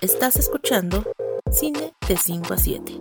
[0.00, 1.04] Estás escuchando
[1.50, 2.92] Cine de 5 a 7.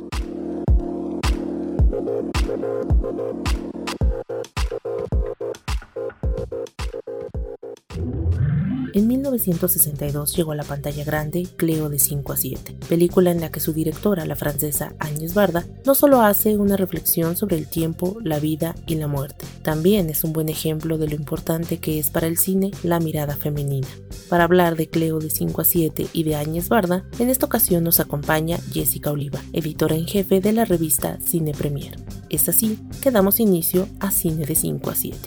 [8.98, 13.52] En 1962 llegó a la pantalla grande Cleo de 5 a 7, película en la
[13.52, 18.18] que su directora, la francesa Agnès Barda, no solo hace una reflexión sobre el tiempo,
[18.23, 22.09] la vida y la muerte, también es un buen ejemplo de lo importante que es
[22.09, 23.88] para el cine la mirada femenina.
[24.30, 27.84] Para hablar de Cleo de 5 a 7 y de Áñez Barda, en esta ocasión
[27.84, 31.99] nos acompaña Jessica Oliva, editora en jefe de la revista Cine Premier.
[32.32, 35.18] Es así que damos inicio a Cine de 5 a 7.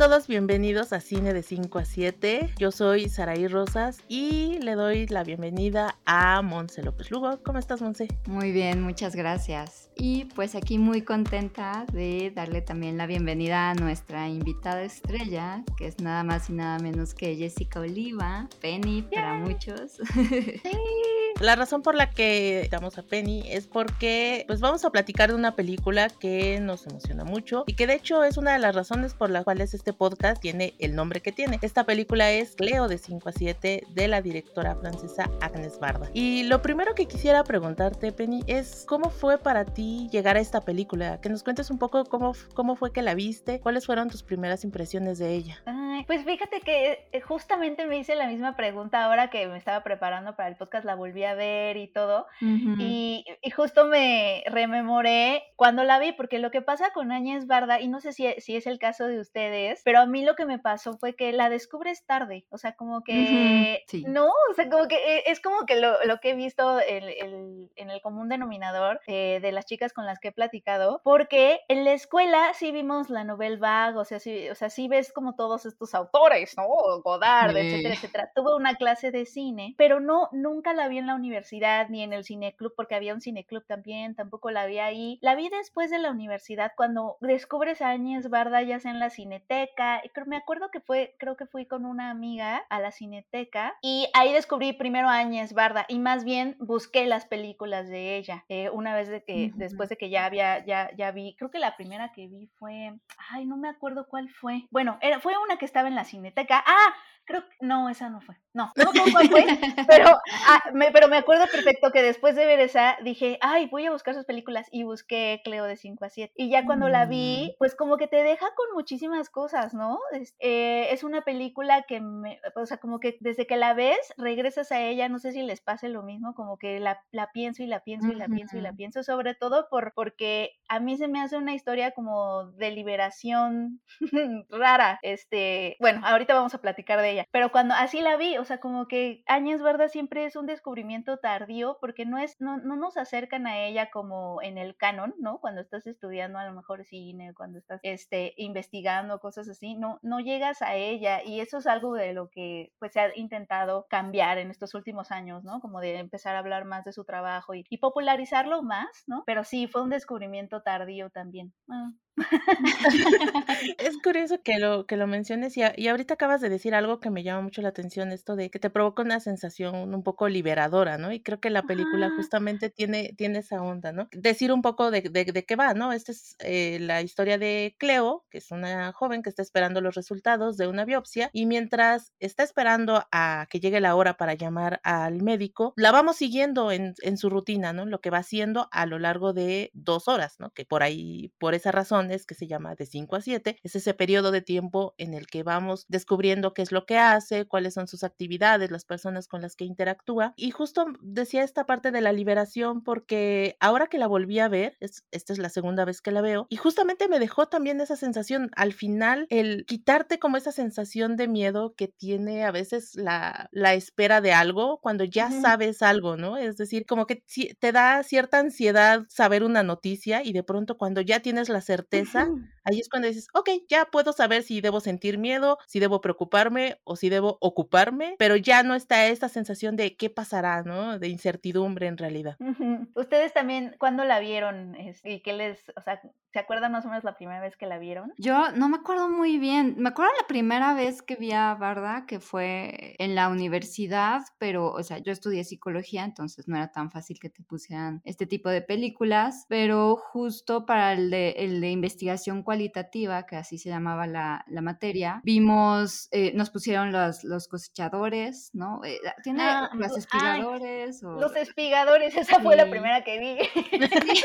[0.00, 2.54] Todos, bienvenidos a Cine de 5 a 7.
[2.56, 7.38] Yo soy Saraí Rosas y le doy la bienvenida a Monse López Lugo.
[7.44, 8.08] ¿Cómo estás, Monse?
[8.26, 9.90] Muy bien, muchas gracias.
[9.96, 15.88] Y pues aquí muy contenta de darle también la bienvenida a nuestra invitada estrella, que
[15.88, 20.00] es nada más y nada menos que Jessica Oliva, Penny para muchos.
[20.14, 20.70] Sí.
[21.40, 25.36] La razón por la que damos a Penny es porque pues vamos a platicar de
[25.36, 29.14] una película que nos emociona mucho y que de hecho es una de las razones
[29.14, 31.58] por las cuales este podcast tiene el nombre que tiene.
[31.62, 36.10] Esta película es Cleo de 5 a 7 de la directora francesa Agnes Barda.
[36.12, 40.60] Y lo primero que quisiera preguntarte, Penny, es cómo fue para ti llegar a esta
[40.60, 41.22] película.
[41.22, 44.62] Que nos cuentes un poco cómo, cómo fue que la viste, cuáles fueron tus primeras
[44.62, 45.62] impresiones de ella.
[45.64, 49.82] Ay, pues fíjate que eh, justamente me hice la misma pregunta ahora que me estaba
[49.82, 52.26] preparando para el podcast, la volví a ver y todo.
[52.40, 57.82] y, y, justo me rememoré cuando la vi, porque lo que pasa con Áñez Barda,
[57.82, 60.46] y no sé si, si es el caso de ustedes, pero a mí lo que
[60.46, 64.02] me pasó fue que la descubres tarde, o sea, como que, sí.
[64.08, 67.10] no, o sea, como que eh, es como que lo, lo que he visto el,
[67.10, 71.60] el, en el común denominador eh, de las chicas con las que he platicado, porque
[71.68, 75.12] en la escuela sí vimos la novela Vague, o sea, sí, o sea, sí ves
[75.12, 76.68] como todos estos autores, ¿no?
[77.02, 78.32] Godard, etcétera, etcétera.
[78.34, 82.14] Tuve una clase de cine, pero no, nunca la vi en la universidad ni en
[82.14, 85.18] el cineclub, porque había un cineclub también, tampoco la vi ahí.
[85.20, 89.10] La vi después de la universidad, cuando descubres a Áñez Barda ya sea en la
[89.10, 93.76] cineteca, y me acuerdo que fue, creo que fui con una amiga a la cineteca,
[93.82, 98.44] y ahí descubrí primero a Áñez Barda, y más bien busqué las películas de ella,
[98.48, 99.54] eh, una vez de que, uh -huh.
[99.56, 102.94] después de que ya había, ya, ya vi, creo que la primera que vi fue,
[103.30, 104.66] ay, no me acuerdo cuál fue.
[104.70, 106.62] Bueno, era, fue una que estaba en la cineteca.
[106.66, 106.94] Ah,
[107.30, 108.36] creo que no, esa no fue.
[108.52, 109.46] No, no cuál fue,
[109.88, 110.06] pero,
[110.48, 113.92] ah, me, pero me acuerdo perfecto que después de ver esa dije, ay, voy a
[113.92, 116.34] buscar sus películas y busqué Cleo de 5 a 7.
[116.36, 116.90] Y ya cuando mm.
[116.90, 120.00] la vi, pues como que te deja con muchísimas cosas, ¿no?
[120.12, 124.12] Es, eh, es una película que, me, o sea, como que desde que la ves,
[124.16, 127.62] regresas a ella, no sé si les pase lo mismo, como que la, la pienso
[127.62, 130.96] y la pienso y la pienso y la pienso, sobre todo por, porque a mí
[130.96, 133.80] se me hace una historia como de liberación
[134.48, 135.00] rara.
[135.02, 138.60] Este, bueno, ahorita vamos a platicar de ella, pero cuando así la vi, o sea,
[138.60, 142.96] como que Áñez Barda siempre es un descubrimiento tardío porque no es, no, no nos
[142.96, 145.40] acercan a ella como en el canon, ¿no?
[145.40, 150.20] Cuando estás estudiando a lo mejor cine, cuando estás este, investigando cosas así, no, no
[150.20, 154.38] llegas a ella y eso es algo de lo que pues se ha intentado cambiar
[154.38, 155.58] en estos últimos años, ¿no?
[155.58, 159.24] Como de empezar a hablar más de su trabajo y, y popularizarlo más, ¿no?
[159.26, 161.52] Pero sí, fue un descubrimiento tardío también.
[161.68, 161.90] Ah
[163.78, 167.00] es curioso que lo, que lo menciones y, a, y, ahorita acabas de decir algo
[167.00, 170.28] que me llama mucho la atención, esto de que te provoca una sensación un poco
[170.28, 171.12] liberadora, ¿no?
[171.12, 174.08] Y creo que la película justamente tiene, tiene esa onda, ¿no?
[174.12, 175.92] Decir un poco de, de, de qué va, ¿no?
[175.92, 179.94] Esta es eh, la historia de Cleo, que es una joven que está esperando los
[179.94, 184.80] resultados de una biopsia y mientras está esperando a que llegue la hora para llamar
[184.84, 187.86] al médico, la vamos siguiendo en, en su rutina, ¿no?
[187.86, 190.50] Lo que va haciendo a lo largo de dos horas, ¿no?
[190.50, 193.58] Que por ahí, por esa razón, que se llama de 5 a 7.
[193.62, 197.46] Es ese periodo de tiempo en el que vamos descubriendo qué es lo que hace,
[197.46, 200.32] cuáles son sus actividades, las personas con las que interactúa.
[200.36, 204.76] Y justo decía esta parte de la liberación porque ahora que la volví a ver,
[204.80, 207.96] es, esta es la segunda vez que la veo, y justamente me dejó también esa
[207.96, 213.48] sensación, al final, el quitarte como esa sensación de miedo que tiene a veces la,
[213.52, 215.42] la espera de algo cuando ya uh -huh.
[215.42, 216.36] sabes algo, ¿no?
[216.36, 217.22] Es decir, como que
[217.58, 221.89] te da cierta ansiedad saber una noticia y de pronto cuando ya tienes la certeza,
[221.92, 222.50] uh -huh.
[222.64, 226.80] ahí es cuando dices, ok, ya puedo saber si debo sentir miedo, si debo preocuparme
[226.84, 230.98] o si debo ocuparme, pero ya no está esta sensación de qué pasará, ¿no?
[230.98, 232.38] De incertidumbre en realidad.
[232.38, 232.88] Uh -huh.
[232.94, 234.76] Ustedes también, ¿cuándo la vieron?
[235.04, 236.00] ¿Y qué les, o sea,
[236.32, 238.12] ¿Se acuerdan más o menos la primera vez que la vieron?
[238.16, 239.74] Yo no me acuerdo muy bien.
[239.78, 244.70] Me acuerdo la primera vez que vi a Barda, que fue en la universidad, pero,
[244.72, 248.48] o sea, yo estudié psicología, entonces no era tan fácil que te pusieran este tipo
[248.48, 254.06] de películas, pero justo para el de, el de investigación cualitativa, que así se llamaba
[254.06, 258.80] la, la materia, vimos, eh, nos pusieron los, los cosechadores, ¿no?
[258.84, 261.02] Eh, tiene Ah, los ay, espigadores.
[261.02, 263.38] o- Los espigadores, esa fue la primera que vi.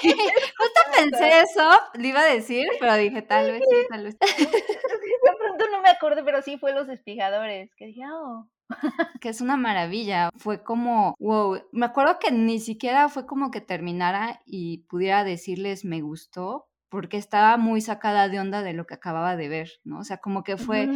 [0.57, 4.17] Justo pensé eso, le iba a decir, pero dije tal vez sí, tal vez.
[4.19, 7.73] De pronto no me acuerdo, pero sí fue los espigadores.
[7.75, 8.47] Que dije, oh.
[9.21, 10.29] que es una maravilla.
[10.37, 15.85] Fue como, wow, me acuerdo que ni siquiera fue como que terminara y pudiera decirles
[15.85, 19.99] me gustó, porque estaba muy sacada de onda de lo que acababa de ver, ¿no?
[19.99, 20.87] O sea, como que fue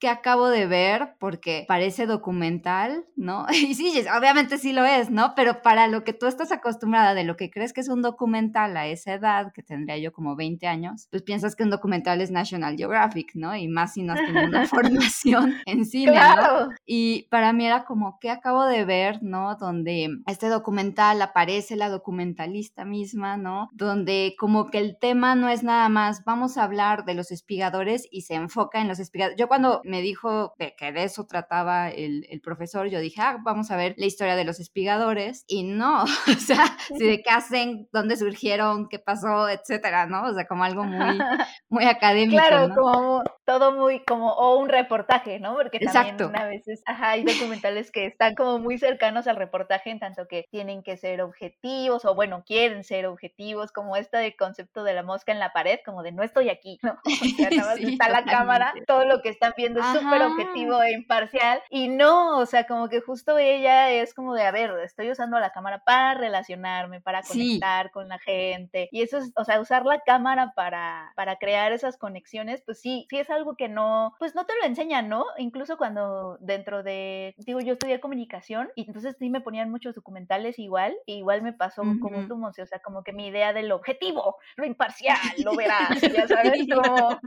[0.00, 3.46] que acabo de ver porque parece documental, ¿no?
[3.64, 5.34] Y sí, obviamente sí lo es, ¿no?
[5.36, 8.76] Pero para lo que tú estás acostumbrada de lo que crees que es un documental
[8.76, 12.32] a esa edad, que tendría yo como 20 años, pues piensas que un documental es
[12.32, 13.54] National Geographic, ¿no?
[13.54, 16.18] Y más si no has tenido una formación en cine, ¿no?
[16.18, 16.68] Claro.
[16.84, 19.54] Y para mí era como, ¿qué acabo de ver, no?
[19.54, 23.68] Donde este documental aparece la documentalista misma, ¿no?
[23.72, 28.06] Donde como que el tema no es nada más, vamos a hablar de los espigadores
[28.10, 29.38] y se enfoca en los espigadores.
[29.38, 33.38] Yo cuando me dijo de que de eso trataba el, el profesor, yo dije, ah,
[33.44, 35.44] vamos a ver la historia de los espigadores.
[35.46, 40.24] Y no, o sea, si de qué hacen, dónde surgieron, qué pasó, etcétera, ¿no?
[40.24, 41.18] O sea, como algo muy,
[41.68, 42.74] muy académico, Claro, ¿no?
[42.74, 45.54] como todo muy como, o un reportaje, ¿no?
[45.54, 46.24] Porque Exacto.
[46.24, 50.26] también a veces, ajá, hay documentales que están como muy cercanos al reportaje, en tanto
[50.26, 55.02] que tienen que ser objetivos, o bueno, quieren ser objetivos, como este concepto de la
[55.02, 56.98] mosca en la pared, como de no estoy aquí, ¿no?
[57.34, 60.22] O sea, nada más Sí, está la cámara, todo lo que están viendo es súper
[60.22, 64.50] objetivo e imparcial, y no, o sea, como que justo ella es como de, a
[64.52, 67.64] ver, estoy usando la cámara para relacionarme, para Sí.
[67.64, 71.72] conectar con la gente, y eso es, o sea, usar la cámara para, para crear
[71.72, 75.24] esas conexiones, pues sí, sí es algo que no, pues no te lo enseñan, ¿no?
[75.38, 80.58] Incluso cuando dentro de, digo, yo estudié comunicación, y entonces sí me ponían muchos documentales
[80.58, 82.26] igual, y igual me pasó como Ujú.
[82.26, 86.28] tú, Monse, o sea, como que mi idea del objetivo, lo imparcial, lo verás, ya
[86.28, 87.18] sabes, como...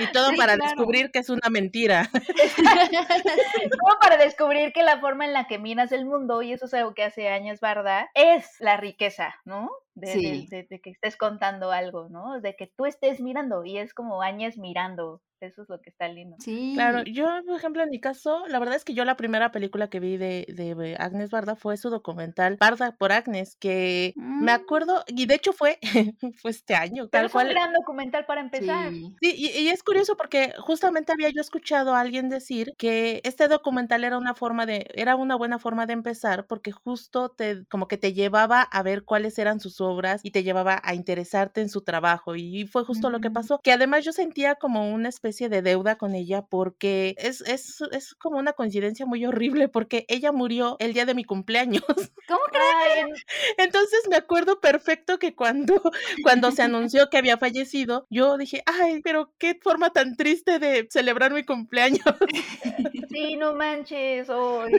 [0.00, 0.64] Y todo Sí, para claro.
[0.64, 2.10] descubrir que es una mentira.
[3.80, 6.74] como para descubrir que la forma en la que miras el mundo, y eso es
[6.74, 9.70] algo que hace años Barda, es la riqueza, ¿no?
[9.94, 10.46] De, de- Sí.
[10.50, 12.40] de- de que estés contando algo, ¿no?
[12.40, 16.06] De que tú estés mirando, y es como años mirando, eso es lo que está
[16.06, 16.36] lindo.
[16.38, 16.72] Sí.
[16.74, 19.88] Claro, yo, por ejemplo, en mi caso, la verdad es que yo la primera película
[19.88, 24.60] que vi de, de Agnes Barda fue su documental Barda por Agnes, que me Mm.
[24.62, 25.78] acuerdo, y de hecho fue,
[26.42, 27.48] fue este año, Pero tal es un cual.
[27.48, 28.90] gran documental para empezar.
[28.90, 29.14] Sí.
[29.22, 33.48] Sí, y, y es curioso porque justamente había yo escuchado a alguien decir que este
[33.48, 37.88] documental era una forma de, era una buena forma de empezar porque justo te, como
[37.88, 41.68] que te llevaba a ver cuáles eran sus obras y te llevaba a interesarte en
[41.68, 45.48] su trabajo y fue justo lo que pasó, que además yo sentía como una especie
[45.48, 50.32] de deuda con ella porque es, es, es como una coincidencia muy horrible porque ella
[50.32, 51.82] murió el día de mi cumpleaños.
[52.28, 53.24] ¿Cómo crees?
[53.58, 55.74] Entonces me acuerdo perfecto que cuando,
[56.22, 60.86] cuando se anunció que había fallecido, yo dije, ay, pero qué forma tan triste de
[60.90, 62.00] celebrar mi cumpleaños.
[63.10, 64.72] sí, no manches, hoy.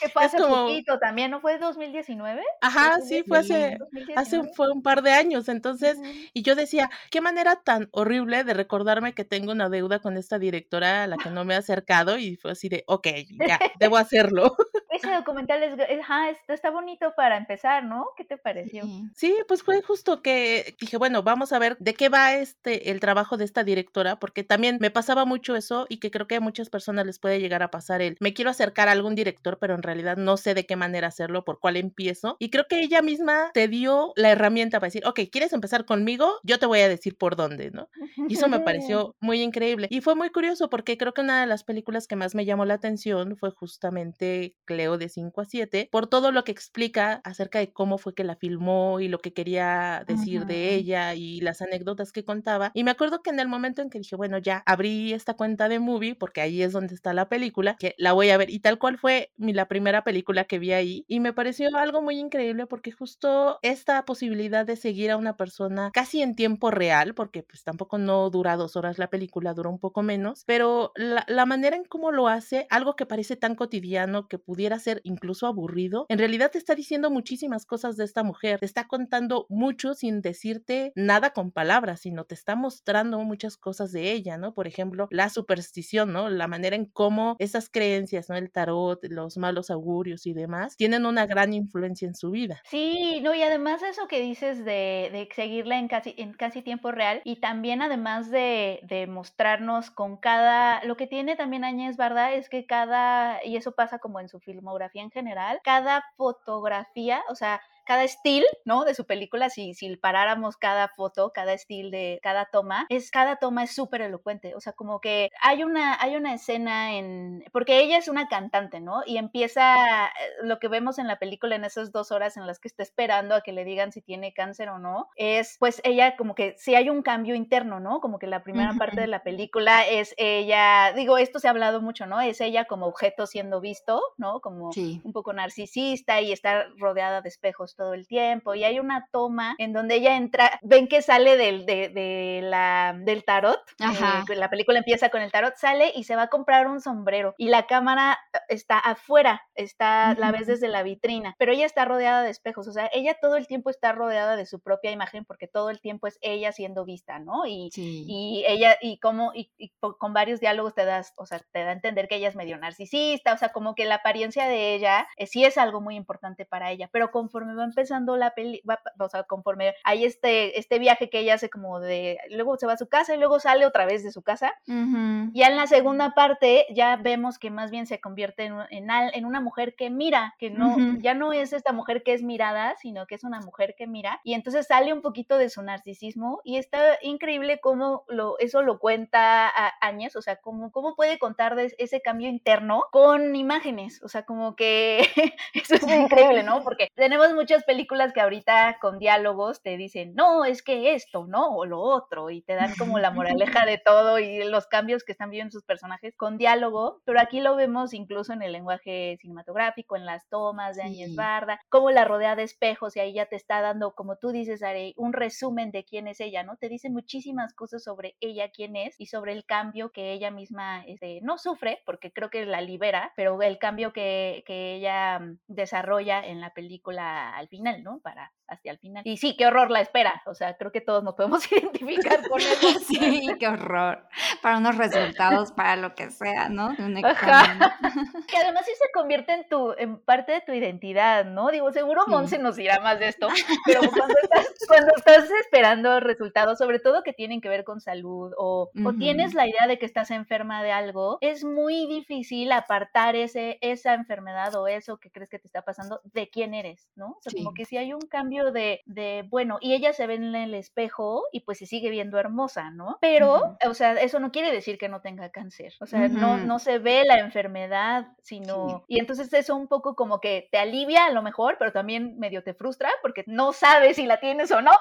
[0.00, 2.42] Que fue hace como- poquito también, ¿no fue 2019?
[2.60, 4.14] Ajá, sí, fue hace, 2019.
[4.28, 5.48] Hace fue un par de años.
[5.48, 6.00] Entonces,
[6.32, 10.38] y yo decía, qué manera tan horrible de recordarme que tengo una deuda con esta
[10.38, 13.06] directora a la que no me he acercado y fue así de, ok,
[13.46, 14.56] ya, debo hacerlo.
[14.90, 18.06] Ese documental es, es- ajá, está bonito para empezar, ¿no?
[18.16, 18.82] ¿Qué te pareció?
[18.84, 19.02] Sí.
[19.14, 23.00] Sí, pues fue justo que dije, bueno, vamos a ver de qué va este el
[23.00, 26.40] trabajo de esta directora, porque también me pasaba mucho eso y que creo que a
[26.40, 29.74] muchas personas les puede llegar a pasar el me quiero acercar a algún director, pero
[29.74, 32.36] en realidad no sé de qué manera hacerlo, por cuál empiezo.
[32.38, 36.40] Y creo que ella misma te dio la herramienta para decir, ok, ¿quieres empezar conmigo?
[36.42, 37.88] Yo te voy a decir por dónde, ¿no?
[38.28, 39.86] Y eso me pareció muy increíble.
[39.90, 42.64] Y fue muy curioso porque creo que una de las películas que más me llamó
[42.64, 47.60] la atención fue justamente Cleo de 5 a 7, por todo lo que explica acerca
[47.60, 51.62] de cómo fue que la filmó y lo que quería decir de ella y las
[51.62, 52.72] anécdotas que contaba.
[52.74, 55.68] Y me acuerdo que en el momento en que dije, bueno, ya abrí esta cuenta
[55.68, 58.50] de movie, porque ahí es donde está la película, que la voy a ver.
[58.50, 61.04] Y tal cual fue mi, la primera película que vi ahí.
[61.06, 65.90] Y me pareció algo muy increíble porque justo esta posibilidad de seguir a una persona
[65.92, 69.78] casi en tiempo real, porque pues tampoco no dura dos horas la película, dura un
[69.78, 74.26] poco menos, pero la, la manera en cómo lo hace, algo que parece tan cotidiano
[74.26, 78.60] que pudiera ser incluso aburrido, en realidad te está diciendo muchísimas cosas de esta mujer,
[78.60, 83.92] te está contando mucho sin decirte nada con palabras, sino te está mostrando muchas cosas
[83.92, 84.54] de ella, ¿no?
[84.54, 86.30] Por ejemplo, la superstición, ¿no?
[86.30, 88.36] La manera en cómo esas creencias, ¿no?
[88.36, 92.62] El tarot, los malos augurios y demás, tienen una gran influencia en su vida.
[92.64, 96.62] Sí, no, y además es eso que dices de, de, seguirla en casi, en casi
[96.62, 101.96] tiempo real y también además de, de mostrarnos con cada, lo que tiene también Áñez
[101.96, 107.22] Barda es que cada, y eso pasa como en su filmografía en general, cada fotografía,
[107.28, 108.84] o sea, cada estilo, ¿no?
[108.84, 113.36] De su película, si, si paráramos cada foto, cada estilo de cada toma, es cada
[113.36, 114.54] toma es súper elocuente.
[114.54, 117.42] O sea, como que hay una, hay una escena en.
[117.50, 119.00] Porque ella es una cantante, ¿no?
[119.06, 119.74] Y empieza
[120.08, 120.10] eh,
[120.42, 123.34] lo que vemos en la película en esas dos horas en las que está esperando
[123.34, 126.74] a que le digan si tiene cáncer o no, es pues ella como que si
[126.74, 128.00] hay un cambio interno, ¿no?
[128.00, 131.80] Como que la primera parte de la película es ella, digo, esto se ha hablado
[131.80, 132.20] mucho, ¿no?
[132.20, 134.40] Es ella como objeto siendo visto, ¿no?
[134.40, 139.08] Como un poco narcisista y está rodeada de espejos todo el tiempo y hay una
[139.12, 144.50] toma en donde ella entra, ven que sale del, de, la, del tarot, eh, la
[144.50, 147.66] película empieza con el tarot, sale y se va a comprar un sombrero y la
[147.66, 152.30] cámara eh, está afuera, está, la ves desde la vitrina, pero ella está rodeada de
[152.30, 155.70] espejos, o sea, ella todo el tiempo está rodeada de su propia imagen porque todo
[155.70, 157.46] el tiempo es ella siendo vista, ¿no?
[157.46, 161.70] Y, y ella, y como, y, con varios diálogos te das, o sea, te da
[161.70, 165.06] a entender que ella es medio narcisista, o sea, como que la apariencia de ella
[165.16, 168.62] eh, sí es algo muy importante para ella, pero conforme va empezando la peli,
[168.98, 172.74] o sea, conforme hay este, este viaje que ella hace como de, luego se va
[172.74, 176.14] a su casa y luego sale otra vez de su casa, ya en la segunda
[176.14, 180.50] parte ya vemos que más bien se convierte en, en, una mujer que mira, que
[180.50, 183.86] no, ya no es esta mujer que es mirada, sino que es una mujer que
[183.86, 188.62] mira, y entonces sale un poquito de su narcisismo y está increíble cómo lo, eso
[188.62, 193.36] lo cuenta a Áñez, o sea, cómo, cómo puede contar de ese cambio interno con
[193.36, 195.00] imágenes, o sea, como que
[195.54, 196.62] eso es increíble, ¿no?
[196.62, 201.56] Porque tenemos muchas películas que ahorita con diálogos te dicen, no, es que esto, ¿no?
[201.56, 205.12] O lo otro, y te dan como la moraleja de todo y los cambios que
[205.12, 209.96] están viendo sus personajes con diálogo, pero aquí lo vemos incluso en el lenguaje cinematográfico,
[209.96, 213.36] en las tomas de Áñez Barda, como la rodea de espejos y ahí ya te
[213.36, 216.56] está dando, como tú dices, Are, un resumen de quién es ella, ¿no?
[216.56, 220.84] Te dice muchísimas cosas sobre ella, quién es y sobre el cambio que ella misma
[220.86, 225.38] este, no sufre, porque creo que la libera, pero el cambio que, que ella mm,
[225.48, 228.00] desarrolla en la película al final, ¿no?
[228.00, 229.02] Para hasta el final.
[229.06, 230.22] Y sí, qué horror la espera.
[230.26, 232.78] O sea, creo que todos nos podemos identificar con eso.
[232.88, 234.06] sí, qué horror.
[234.42, 236.68] Para unos resultados, para lo que sea, ¿no?
[236.78, 236.94] Un
[238.28, 241.50] que además sí se convierte en tu, en parte de tu identidad, ¿no?
[241.50, 243.28] Digo, seguro Monse nos dirá más de esto,
[243.66, 248.32] pero cuando estás, cuando estás esperando resultados, sobre todo que tienen que ver con salud,
[248.36, 253.14] o, o tienes la idea de que estás enferma de algo, es muy difícil apartar
[253.14, 257.18] ese, esa enfermedad o eso que crees que te está pasando de quién eres, ¿no?
[257.36, 260.54] Como que si hay un cambio de, de, bueno, y ella se ve en el
[260.54, 262.98] espejo y pues se sigue viendo hermosa, ¿no?
[263.00, 266.58] Pero, o sea, eso no quiere decir que no tenga cáncer, o sea, no, no
[266.58, 271.10] se ve la enfermedad, sino, y entonces eso un poco como que te alivia a
[271.10, 274.72] lo mejor, pero también medio te frustra porque no sabes si la tienes o no,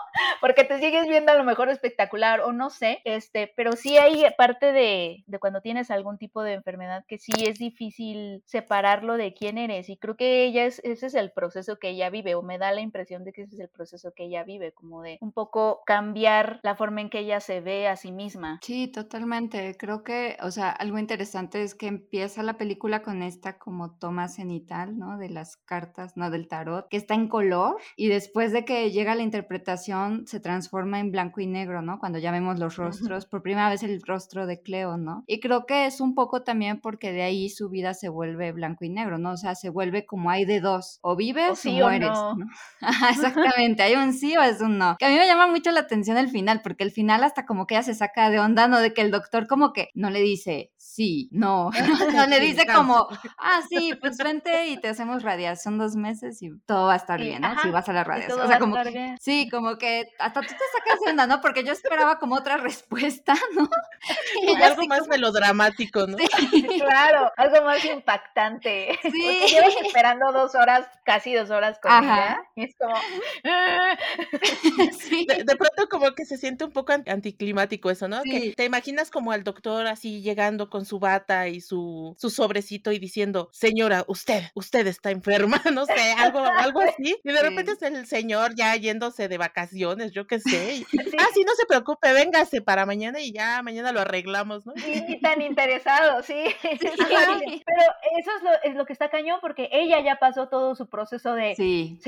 [0.42, 4.25] porque te sigues viendo a lo mejor espectacular o no sé, este, pero sí hay
[4.38, 9.34] parte de, de cuando tienes algún tipo de enfermedad que sí es difícil separarlo de
[9.34, 12.44] quién eres y creo que ella es, ese es el proceso que ella vive o
[12.44, 15.17] me da la impresión de que ese es el proceso que ella vive, como de
[15.22, 18.60] un poco cambiar la forma en que ella se ve a sí misma.
[18.62, 19.75] Sí, totalmente.
[19.77, 24.27] Creo que, o sea, algo interesante es que empieza la película con esta como toma
[24.27, 25.17] cenital, ¿no?
[25.17, 29.15] De las cartas, no del tarot, que está en color y después de que llega
[29.15, 32.00] la interpretación se transforma en blanco y negro, ¿no?
[32.00, 35.24] Cuando ya vemos los rostros, por primera vez el rostro de Cleo, ¿no?
[35.27, 38.86] Y creo que es un poco también porque de ahí su vida se vuelve blanco
[38.86, 39.32] y negro, ¿no?
[39.32, 42.27] O sea, se vuelve como hay de dos, o vives o, mueres, ¿no?
[43.10, 44.98] exactamente, hay un sí o es un no.
[44.98, 47.68] Que a mí me llama mucho la atención el final, porque el final hasta como
[47.68, 48.80] que ella se saca de onda, ¿no?
[48.80, 51.70] De que el doctor como que no le dice sí, no,
[52.14, 53.08] no le dice como,
[53.38, 57.20] ah, sí, pues vente y te hacemos radiación dos meses y todo va a estar
[57.20, 57.62] bien, ¿no?
[57.62, 58.42] si vas a la radiación.
[58.42, 58.76] O sea, como
[59.20, 61.40] sí, como que hasta tú te sacas de onda, ¿no?
[61.42, 63.70] Porque yo esperaba como otra respuesta, ¿no?
[64.42, 66.18] Y algo más melodramático, ¿no?
[66.18, 68.98] Sí, claro, algo más impactante.
[69.04, 69.40] Sí.
[69.50, 71.92] llevas esperando dos horas, casi dos horas con
[72.56, 72.96] y es como...
[75.00, 75.26] sí.
[75.28, 78.22] de, pronto como que se siente un poco anticlimático eso, ¿no?
[78.24, 82.92] Que te imaginas como al doctor así llegando con su bata y su, su sobrecito
[82.92, 87.16] y diciendo, señora, usted, usted está enferma, no sé, algo, algo así.
[87.24, 90.86] Y de repente es el señor ya yéndose de vacaciones, yo qué sé.
[91.20, 94.74] Ah, sí, no se preocupe, véngase para mañana y ya mañana lo arreglamos, ¿no?
[94.78, 96.44] Sí, ni tan interesado, sí.
[96.62, 97.84] Pero
[98.18, 101.34] eso es lo, es lo, que está cañón porque ella ya pasó todo su proceso
[101.34, 101.56] de,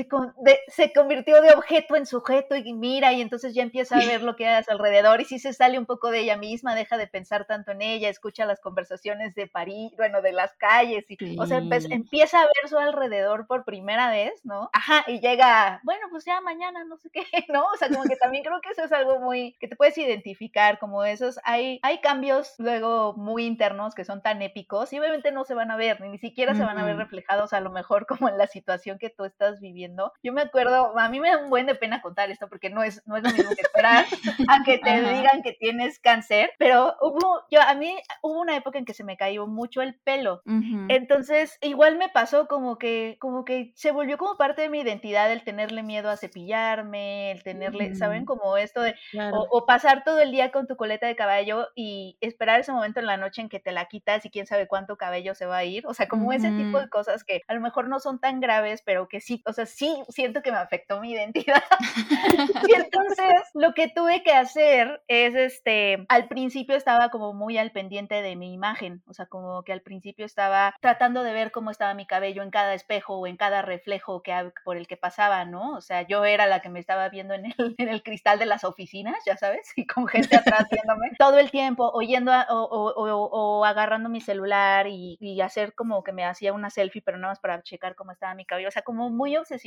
[0.04, 4.06] se, de, se convirtió de objeto en sujeto y mira y entonces ya empieza a
[4.06, 6.36] ver lo que hay a su alrededor y si se sale un poco de ella
[6.36, 10.52] misma, deja de pensar tanto en ella, escucha las conversaciones de París, bueno, de las
[10.54, 14.70] calles, y, o sea, empieza a ver su alrededor por primera vez, ¿no?
[14.72, 17.64] Ajá, y llega, bueno, pues ya mañana, no sé qué, ¿no?
[17.66, 20.78] O sea, como que también creo que eso es algo muy, que te puedes identificar,
[20.78, 25.44] como esos, hay, hay cambios luego muy internos que son tan épicos y obviamente no
[25.44, 28.28] se van a ver, ni siquiera se van a ver reflejados a lo mejor como
[28.28, 29.89] en la situación que tú estás viviendo.
[30.22, 32.82] Yo me acuerdo, a mí me da un buen de pena contar esto porque no
[32.82, 34.06] es, no es lo mismo que esperar
[34.48, 38.78] a que te digan que tienes cáncer, pero hubo, yo, a mí hubo una época
[38.78, 40.42] en que se me cayó mucho el pelo.
[40.88, 45.30] Entonces, igual me pasó como que, como que se volvió como parte de mi identidad
[45.30, 48.24] el tenerle miedo a cepillarme, el tenerle, ¿saben?
[48.24, 48.94] Como esto de,
[49.32, 53.06] o, pasar todo el día con tu coleta de cabello y esperar ese momento en
[53.06, 55.64] la noche en que te la quitas y quién sabe cuánto cabello se va a
[55.64, 55.86] ir.
[55.86, 58.82] O sea, como ese tipo de cosas que a lo mejor no son tan graves,
[58.84, 61.62] pero que sí, o sea, sí siento que me afectó mi identidad.
[62.68, 67.72] y entonces lo que tuve que hacer es, este, al principio estaba como muy al
[67.72, 71.70] pendiente de mi imagen, o sea, como que al principio estaba tratando de ver cómo
[71.70, 74.32] estaba mi cabello en cada espejo o en cada reflejo que,
[74.64, 75.74] por el que pasaba, ¿no?
[75.74, 78.46] O sea, yo era la que me estaba viendo en el, en el cristal de
[78.46, 84.08] las oficinas, ya sabes, y con gente atrás viéndome todo el tiempo, oyendo o, agarrando
[84.08, 87.94] mi celular y, hacer como que me hacía una selfie, pero nada más para checar
[87.94, 89.59] cómo estaba mi cabello, o sea, como muy obsesionada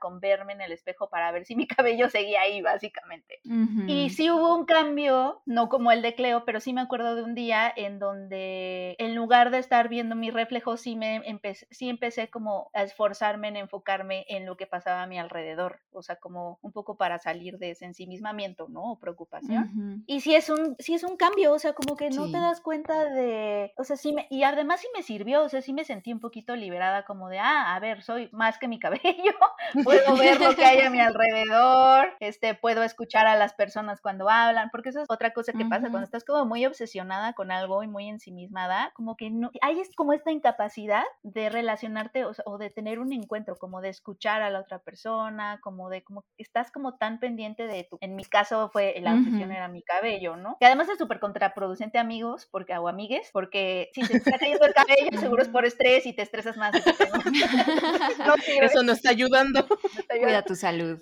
[0.00, 3.40] con verme en el espejo para ver si mi cabello seguía ahí, básicamente.
[3.86, 7.22] Y sí hubo un cambio, no como el de Cleo, pero sí me acuerdo de
[7.22, 11.88] un día en donde en lugar de estar viendo mi reflejo, sí, me empecé, sí
[11.88, 16.16] empecé como a esforzarme en enfocarme en lo que pasaba a mi alrededor, o sea,
[16.16, 18.92] como un poco para salir de ese ensimismamiento, ¿no?
[18.92, 20.04] O preocupación.
[20.06, 22.60] Y sí es un, sí es un cambio, o sea, como que no te das
[22.60, 25.84] cuenta de, o sea, sí me, y además sí me sirvió, o sea, sí me
[25.84, 29.34] sentí un poquito liberada como de, ah, a ver, soy más que mi cabello,
[29.84, 34.28] puedo ver lo que hay a mi alrededor, este, puedo escuchar a las personas cuando
[34.28, 37.82] hablan, porque eso es otra cosa que pasa cuando estás como muy obsesionada con algo
[37.82, 42.70] y muy ensimismada, como que no, hay es como esta incapacidad de relacionarte o, de
[42.70, 46.96] tener un encuentro, como de escuchar a la otra persona, como de, como estás como
[46.96, 50.56] tan pendiente de tu, en mi caso fue, la obsesión era mi cabello, ¿no?
[50.58, 54.74] Que además es súper contraproducente amigos, porque, o amigues, porque si se está cayendo el
[54.74, 56.72] cabello, seguro es por estrés y te estresas más.
[58.62, 58.82] Eso
[59.30, 59.66] no ayudando.
[60.20, 61.00] Cuida tu salud.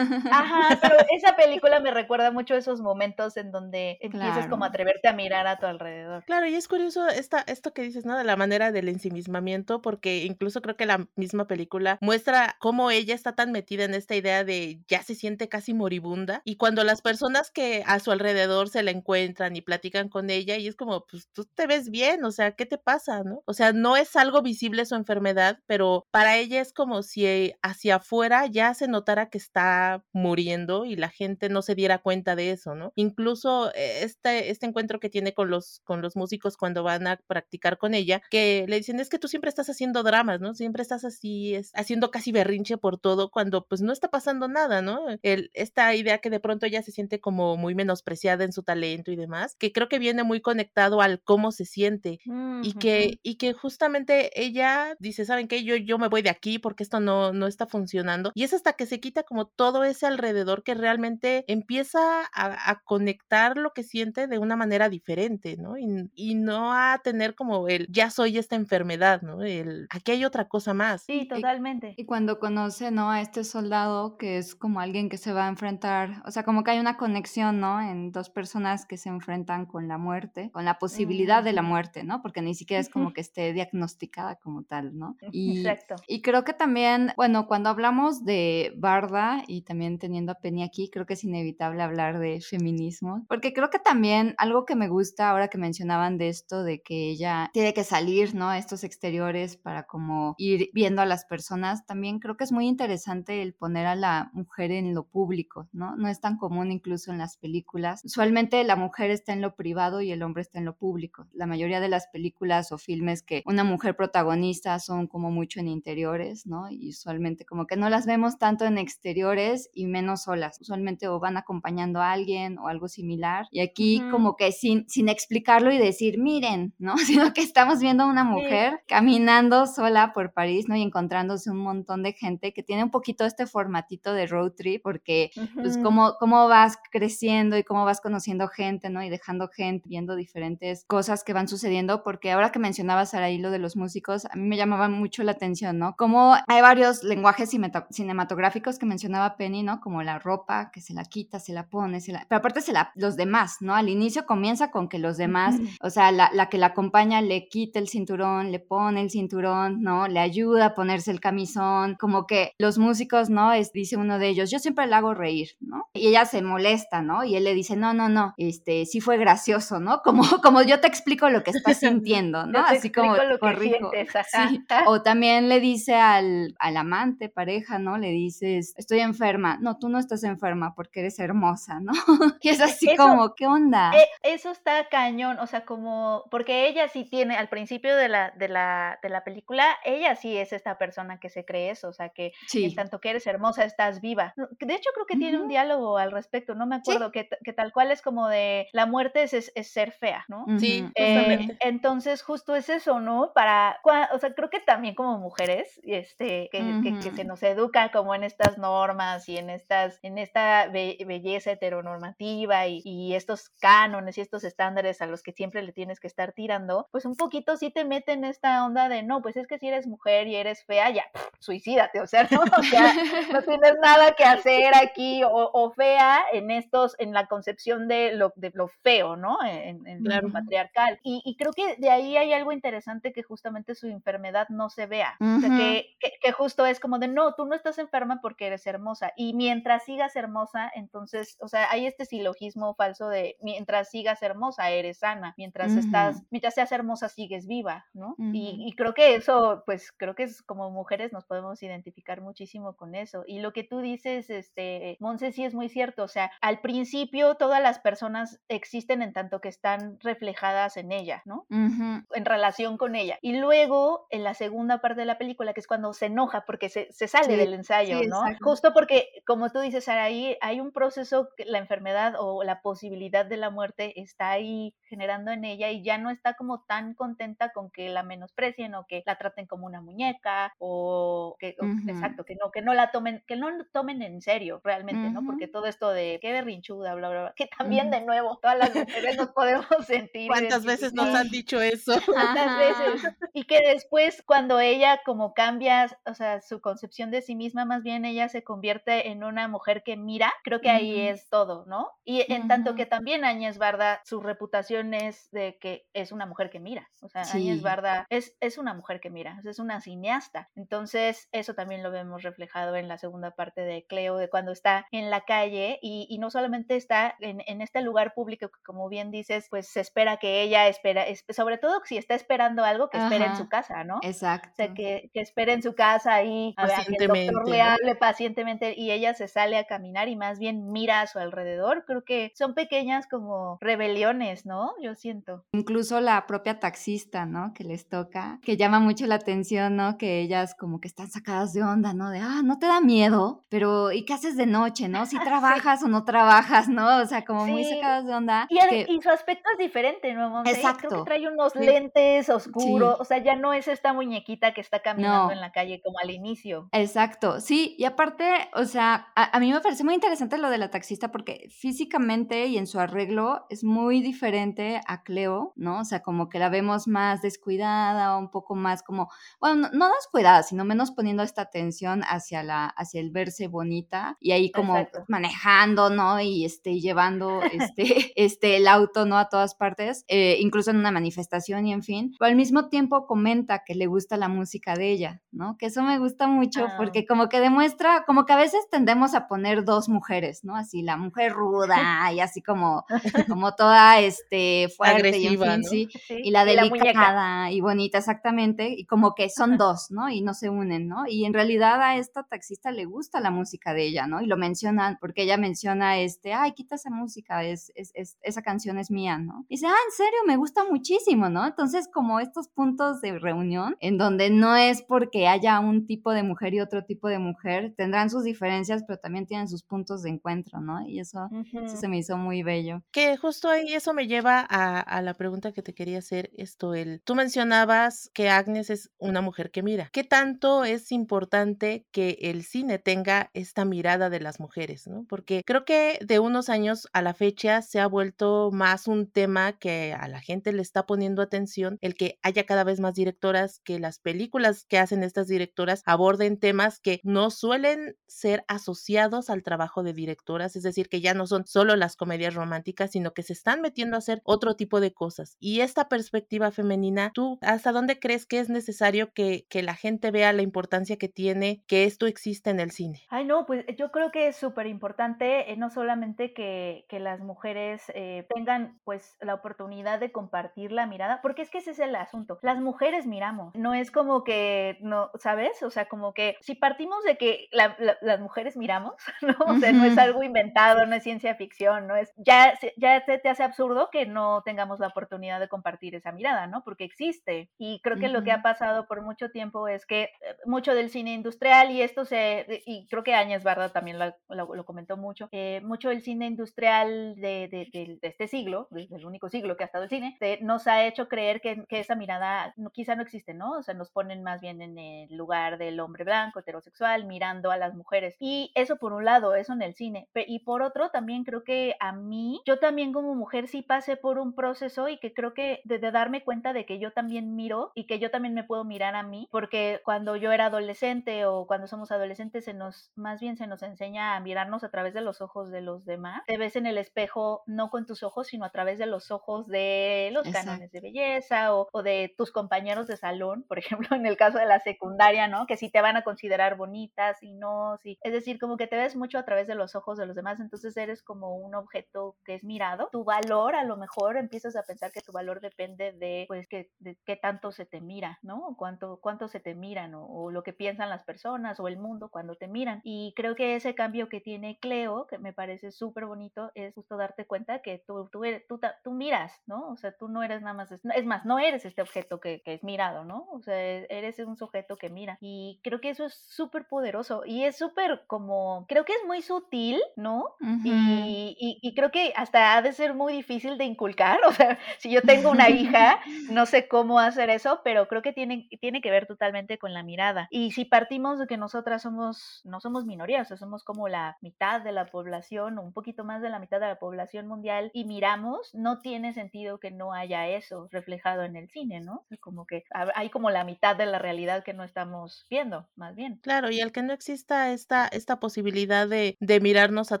[0.30, 5.08] Ajá, pero esa película me recuerda mucho esos momentos en donde empiezas como a atreverte
[5.08, 6.24] a mirar a tu alrededor.
[6.24, 8.16] Claro, y es curioso esta, esto que dices, ¿no?
[8.16, 13.14] De la manera del ensimismamiento, porque incluso creo que la misma película muestra cómo ella
[13.14, 17.02] está tan metida en esta idea de ya se siente casi moribunda y cuando las
[17.02, 21.06] personas que a su alrededor se la encuentran y platican con ella y es como,
[21.06, 23.42] pues tú te ves bien, o sea, ¿qué te pasa, no?
[23.46, 27.96] O sea, no es algo visible su enfermedad, pero para ella es como si hacia
[27.96, 32.50] afuera ya se notara que está muriendo y la gente no se diera cuenta de
[32.50, 32.92] eso, ¿no?
[32.96, 37.20] Incluso eh, este, este encuentro que tiene con los, con los músicos cuando van a
[37.28, 40.54] practicar con ella, que le dicen, es que tú siempre estás haciendo dramas, ¿no?
[40.54, 44.82] Siempre estás así, es, haciendo casi berrinche por todo cuando pues no está pasando nada,
[44.82, 45.06] ¿no?
[45.22, 49.12] El, esta idea que de pronto ella se siente como muy menospreciada en su talento
[49.12, 52.18] y demás, que creo que viene muy conectado al cómo se siente
[52.62, 55.62] y, que, y que justamente ella dice, ¿saben qué?
[55.62, 58.32] Yo, yo me voy de aquí porque esto no, no está funcionando.
[58.34, 62.00] Y es hasta que se quita como todo ese alrededor que realmente empieza
[62.34, 65.76] a, conectar lo que siente de una manera diferente, ¿no?
[65.76, 69.42] Y, y, no a tener como el, ya soy esta enfermedad, ¿no?
[69.42, 71.02] El, aquí hay otra cosa más.
[71.02, 71.94] Sí, totalmente.
[71.96, 73.10] Y, cuando conoce, ¿no?
[73.10, 76.64] A este soldado que es como alguien que se va a enfrentar, o sea, como
[76.64, 77.80] que hay una conexión, ¿no?
[77.80, 82.04] En dos personas que se enfrentan con la muerte, con la posibilidad de la muerte,
[82.04, 82.22] ¿no?
[82.22, 85.16] Porque ni siquiera es como que esté diagnosticada como tal, ¿no?
[85.32, 85.96] Y, Exacto.
[86.06, 90.90] Y creo que también, bueno, cuando hablamos de Barda y también teniendo a Penny aquí,
[90.90, 95.30] creo que es inevitable hablar de feminismo, porque creo que también algo que me gusta
[95.30, 98.48] ahora que mencionaban de esto, de que ella tiene que salir, ¿no?
[98.48, 102.66] A estos exteriores para como ir viendo a las personas, también creo que es muy
[102.66, 105.96] interesante el poner a la mujer en lo público, ¿no?
[105.96, 108.02] No es tan común incluso en las películas.
[108.04, 111.26] Usualmente la mujer está en lo privado y el hombre está en lo público.
[111.32, 115.68] La mayoría de las películas o filmes que una mujer protagonista son como mucho en
[115.68, 116.70] interiores, ¿no?
[116.70, 120.60] Y usualmente como que no las vemos tanto en exteriores y menos solas.
[120.60, 123.46] Usualmente o van acompañando a alguien o algo similar.
[123.50, 126.96] Y aquí como que sin, sin explicarlo y decir, miren, ¿no?
[126.98, 130.76] Sino que estamos viendo a una mujer caminando sola por París, ¿no?
[130.76, 134.82] Y encontrándose un montón de gente que tiene un poquito este formatito de road trip,
[134.82, 139.02] porque pues cómo, cómo vas creciendo y cómo vas conociendo gente, ¿no?
[139.02, 143.50] Y dejando gente, viendo diferentes cosas que van sucediendo, porque ahora que mencionabas ahí lo
[143.50, 145.94] de los músicos, a mí me llamaba mucho la atención, ¿no?
[145.96, 149.80] Como hay varios lenguajes cinematográficos que mencionaba Penny, ¿no?
[149.80, 152.26] Como la ropa, que se la quita, se la pone, se la...
[152.28, 153.74] pero aparte se la, los demás, ¿no?
[153.74, 157.48] Al inicio comienza con que los demás, o sea, la, la, que la acompaña le
[157.48, 160.08] quita el cinturón, le pone el cinturón, ¿no?
[160.08, 163.52] Le ayuda a ponerse el camisón, como que los músicos, ¿no?
[163.52, 165.88] Es, dice uno de ellos, yo siempre le hago reír, ¿no?
[165.94, 167.24] Y ella se molesta, ¿no?
[167.24, 170.00] Y él le dice, no, no, no, este, sí fue gracioso, ¿no?
[170.02, 172.60] Como, como yo te explico lo que estás sintiendo, ¿no?
[172.60, 173.90] Así como lo corrijo.
[173.92, 174.64] sí.
[174.86, 177.98] O también le dice al, al amante, pareja, ¿no?
[177.98, 179.58] Le dices, estoy enferma.
[179.60, 181.92] No, tú no estás enferma porque eres hermosa, ¿no?
[182.40, 183.90] y es así como, ¿qué onda?
[183.94, 188.30] Eh, eso está cañón, o sea, como, porque ella sí tiene, al principio de la,
[188.30, 191.92] de la, de la película, ella sí es esta persona que se cree eso, o
[191.92, 194.34] sea, que en tanto que eres hermosa, estás viva.
[194.36, 197.72] De hecho, creo que tiene un diálogo al respecto, no me acuerdo, que, que, tal
[197.72, 200.46] cual es como de, la muerte es, es, ser fea, ¿no?
[200.58, 203.32] Sí, eh, entonces, justo es eso, ¿no?
[203.34, 203.80] Para,
[204.12, 206.58] o sea, creo que también como mujeres, este, que,
[207.02, 212.66] que, se nos educa como en estas normas y en estas, en esta belleza heteronormativa
[212.66, 216.32] y, y estos cánones y estos estándares a los que siempre le tienes que estar
[216.32, 219.68] tirando, pues un poquito sí te meten esta onda de, no, pues es que si
[219.68, 221.04] eres mujer y eres fea, ya,
[221.38, 222.40] suicídate, o sea, ¿no?
[222.40, 222.92] O sea,
[223.32, 228.32] no tienes nada que hacer aquí, o, fea en estos, en la concepción de lo,
[228.36, 229.38] de lo feo, ¿no?
[229.44, 230.98] En, en lo patriarcal.
[231.02, 235.16] Y, creo que de ahí hay algo interesante que justamente su enfermedad no se vea.
[235.20, 238.66] O sea, que, que, justo es como de, no, tú no estás enferma porque eres
[238.66, 239.12] hermosa.
[239.16, 244.70] Y mientras sigas hermosa, entonces, o sea, hay este silogismo falso de, mientras sigas hermosa,
[244.70, 245.34] eres sana.
[245.36, 248.14] Mientras estás, mientras seas hermosa, sigues viva, ¿no?
[248.18, 252.76] y, y creo que eso, pues, creo que es como mujeres nos podemos identificar muchísimo
[252.76, 253.24] con eso.
[253.26, 256.04] Y lo que tú dices, este, Monse, sí es muy cierto.
[256.04, 261.22] O sea, al principio todas las personas existen en tanto que están reflejadas en ella,
[261.24, 261.46] ¿no?
[261.50, 263.18] En relación con ella.
[263.22, 266.68] Y luego, en la segunda parte de la película, que es cuando se enoja porque
[266.68, 268.22] se, se sale del ensayo, ¿no?
[268.40, 273.26] Justo porque, como tú dices, ahí hay un proceso, que la enfermedad o la posibilidad
[273.26, 277.52] de la muerte está ahí generando en ella y ya no está como tan contenta
[277.52, 282.36] con que la menosprecien o que la traten como una muñeca o que, exacto, que
[282.36, 285.24] no, que no la tomen, que no tomen en serio realmente, ¿no?
[285.24, 288.74] Porque todo esto de qué berrinchuda, bla, bla, bla, que también de nuevo todas las
[288.74, 290.28] mujeres nos podemos sentir.
[290.28, 291.94] ¿Cuántas veces nos han dicho eso?
[292.06, 293.14] ¿Cuántas veces?
[293.34, 297.82] Y que después cuando ella como cambia, o sea, su concepción de sí misma, más
[297.82, 301.90] bien ella se convierte en una mujer que mira, creo que ahí es todo, ¿no?
[302.04, 306.50] Y en tanto que también Áñez Barda, su reputación es de que es una mujer
[306.50, 310.50] que mira, o sea, Áñez Barda es, es una mujer que mira, es una cineasta.
[310.54, 314.86] Entonces, eso también lo vemos reflejado en la segunda parte de Cleo, de cuando está
[314.92, 319.48] en la calle y, no solamente está en, este lugar público, que como bien dices,
[319.50, 323.36] pues se espera que ella espera, sobre todo si está esperando algo, que espere en
[323.36, 323.98] su casa, ¿no?
[324.02, 324.50] Exacto.
[324.52, 327.94] O sea, que, que espere en su casa ahí, a ver, el doctor le hable
[327.96, 331.84] pacientemente y ella se sale a caminar y más bien mira a su alrededor.
[331.86, 334.72] Creo que son pequeñas como rebeliones, ¿no?
[334.82, 335.44] Yo siento.
[335.52, 337.52] Incluso la propia taxista, ¿no?
[337.54, 339.98] Que les toca, que llama mucho la atención, ¿no?
[339.98, 342.10] Que ellas como que están sacadas de onda, ¿no?
[342.10, 345.06] De, ah, no te da miedo, pero ¿y qué haces de noche, no?
[345.06, 345.18] Si
[345.64, 346.98] trabajas o no trabajas, ¿no?
[347.02, 348.46] O sea, como muy sacadas de onda.
[348.50, 350.42] Y, su aspecto es diferente, ¿no?
[350.44, 350.88] Exacto.
[350.88, 354.80] Creo que trae unos lentes oscuros, o sea, ya no es esta muñequita que está
[354.80, 356.57] caminando en la calle como al inicio.
[356.72, 360.58] Exacto, sí, y aparte, o sea, a, a mí me parece muy interesante lo de
[360.58, 365.80] la taxista porque físicamente y en su arreglo es muy diferente a Cleo, ¿no?
[365.80, 369.08] O sea, como que la vemos más descuidada, un poco más como,
[369.40, 374.32] bueno, no, descuidada, sino menos poniendo esta atención hacia la, hacia el verse bonita y
[374.32, 374.74] ahí como
[375.08, 376.20] manejando, ¿no?
[376.20, 379.18] Y este, llevando este, este, el auto, ¿no?
[379.18, 382.14] A todas partes, eh, incluso en una manifestación y en fin.
[382.18, 385.56] Pero al mismo tiempo comenta que le gusta la música de ella, ¿no?
[385.58, 386.74] Que eso me gusta mucho ah.
[386.76, 390.56] porque como que demuestra, como que a veces tendemos a poner dos mujeres, ¿no?
[390.56, 392.84] Así la mujer ruda y así como,
[393.28, 399.28] como toda, este, fuerte y, sí, y la delicada y bonita, exactamente, y como que
[399.28, 400.08] son dos, ¿no?
[400.08, 401.06] Y no se unen, ¿no?
[401.06, 404.20] Y en realidad a esta taxista le gusta la música de ella, ¿no?
[404.20, 408.78] Y lo mencionan, porque ella menciona, este, ay, quita esa música, es, es, esa canción
[408.78, 409.44] es mía, ¿no?
[409.48, 411.46] Y dice, ah, en serio, me gusta muchísimo, ¿no?
[411.46, 416.22] Entonces, como estos puntos de reunión, en donde no es porque haya un tipo de
[416.22, 420.10] mujer y otro tipo de mujer, tendrán sus diferencias, pero también tienen sus puntos de
[420.10, 420.86] encuentro, ¿no?
[420.86, 421.28] Y eso,
[421.66, 422.82] se me hizo muy bello.
[422.90, 426.74] Que justo ahí eso me lleva a, a la pregunta que te quería hacer, esto,
[426.74, 429.90] el, tú mencionabas que Agnes es una mujer que mira.
[429.92, 435.04] ¿Qué tanto es importante que el cine tenga esta mirada de las mujeres, ¿no?
[435.08, 439.58] Porque creo que de unos años a la fecha se ha vuelto más un tema
[439.58, 443.60] que a la gente le está poniendo atención, el que haya cada vez más directoras,
[443.64, 449.42] que las películas que hacen estas directoras aborden temas que no suelen ser asociados al
[449.42, 453.22] trabajo de directoras, es decir, que ya no son solo las comedias románticas, sino que
[453.22, 455.36] se están metiendo a hacer otro tipo de cosas.
[455.40, 460.10] Y esta perspectiva femenina, ¿tú hasta dónde crees que es necesario que, que la gente
[460.10, 463.02] vea la importancia que tiene que esto existe en el cine?
[463.08, 467.20] Ay, no, pues yo creo que es súper importante, eh, no solamente que, que las
[467.20, 471.78] mujeres eh, tengan pues la oportunidad de compartir la mirada, porque es que ese es
[471.78, 472.38] el asunto.
[472.42, 475.62] Las mujeres miramos, no es como que, no, ¿sabes?
[475.62, 479.36] O sea, como que si partimos de que las mujeres miramos, ¿no?
[479.46, 483.18] O sea, no es algo inventado, no es ciencia ficción, no es, ya, ya te,
[483.18, 486.62] te, hace absurdo que no tengamos la oportunidad de compartir esa mirada, ¿no?
[486.64, 487.50] Porque existe.
[487.58, 490.10] Y creo que lo que ha pasado por mucho tiempo es que eh,
[490.46, 494.64] mucho del cine industrial, y esto se, y creo que Áñez Barda también lo, lo,
[494.64, 499.56] comentó mucho, eh, mucho del cine industrial de, de, de, este siglo, del único siglo
[499.56, 502.94] que ha estado el cine, nos ha hecho creer que, que esa mirada no, quizá
[502.94, 503.52] no existe, ¿no?
[503.52, 507.56] O sea, nos ponen más bien en el lugar del hombre blanco, heterosexual, mirando a
[507.56, 508.16] las mujeres.
[508.20, 510.08] Y eso por un lado, eso en el cine.
[510.14, 514.18] Y por otro, también creo que a mí, yo también como mujer sí pasé por
[514.18, 517.86] un proceso y que creo que de, darme cuenta de que yo también miro y
[517.86, 521.66] que yo también me puedo mirar a mí, porque cuando yo era adolescente o cuando
[521.66, 525.20] somos adolescentes, se nos, más bien se nos enseña a mirarnos a través de los
[525.20, 526.22] ojos de los demás.
[526.26, 529.46] Te ves en el espejo no con tus ojos, sino a través de los ojos
[529.46, 533.58] de los cánones de belleza o, o de tus compañeros de salón, por
[533.88, 535.46] ejemplo, en el caso de la secundaria, ¿no?
[535.46, 537.98] Que si te van a considerar bonitas y no, sí.
[538.02, 540.40] Es decir, como que te ves mucho a través de los ojos de los demás,
[540.40, 542.88] entonces eres como un objeto que es mirado.
[542.92, 546.70] Tu valor, a lo mejor empiezas a pensar que tu valor depende de, pues, que,
[546.78, 548.54] de qué tanto se te mira, ¿no?
[548.56, 552.10] Cuánto, cuánto se te miran o, o lo que piensan las personas o el mundo
[552.10, 552.80] cuando te miran.
[552.84, 556.96] Y creo que ese cambio que tiene Cleo, que me parece súper bonito, es justo
[556.96, 559.70] darte cuenta que tú, tú, eres, tú, tú, miras, ¿no?
[559.70, 562.54] O sea, tú no eres nada más, es más, no eres este objeto que, que
[562.54, 563.26] es mirado, ¿no?
[563.30, 565.18] O sea, eres un sujeto que mira.
[565.20, 569.22] Y creo que eso es súper poderoso y es súper como, creo que es muy
[569.22, 570.36] sutil, ¿no?
[570.64, 574.18] y, y, creo que hasta ha de ser muy difícil de inculcar.
[574.28, 578.12] O sea, si yo tengo una hija, no sé cómo hacer eso, pero creo que
[578.12, 580.28] tiene, tiene que ver totalmente con la mirada.
[580.30, 584.18] Y si partimos de que nosotras somos, no somos minorías, o sea, somos como la
[584.20, 587.70] mitad de la población, o un poquito más de la mitad de la población mundial,
[587.72, 592.04] y miramos, no tiene sentido que no haya eso reflejado en el cine, ¿no?
[592.20, 592.64] Como que
[592.94, 596.18] hay como la mitad de la realidad que no estamos viendo, más bien.
[596.22, 600.00] Claro, y el que no exista esta, esta posibilidad de, de mirarnos a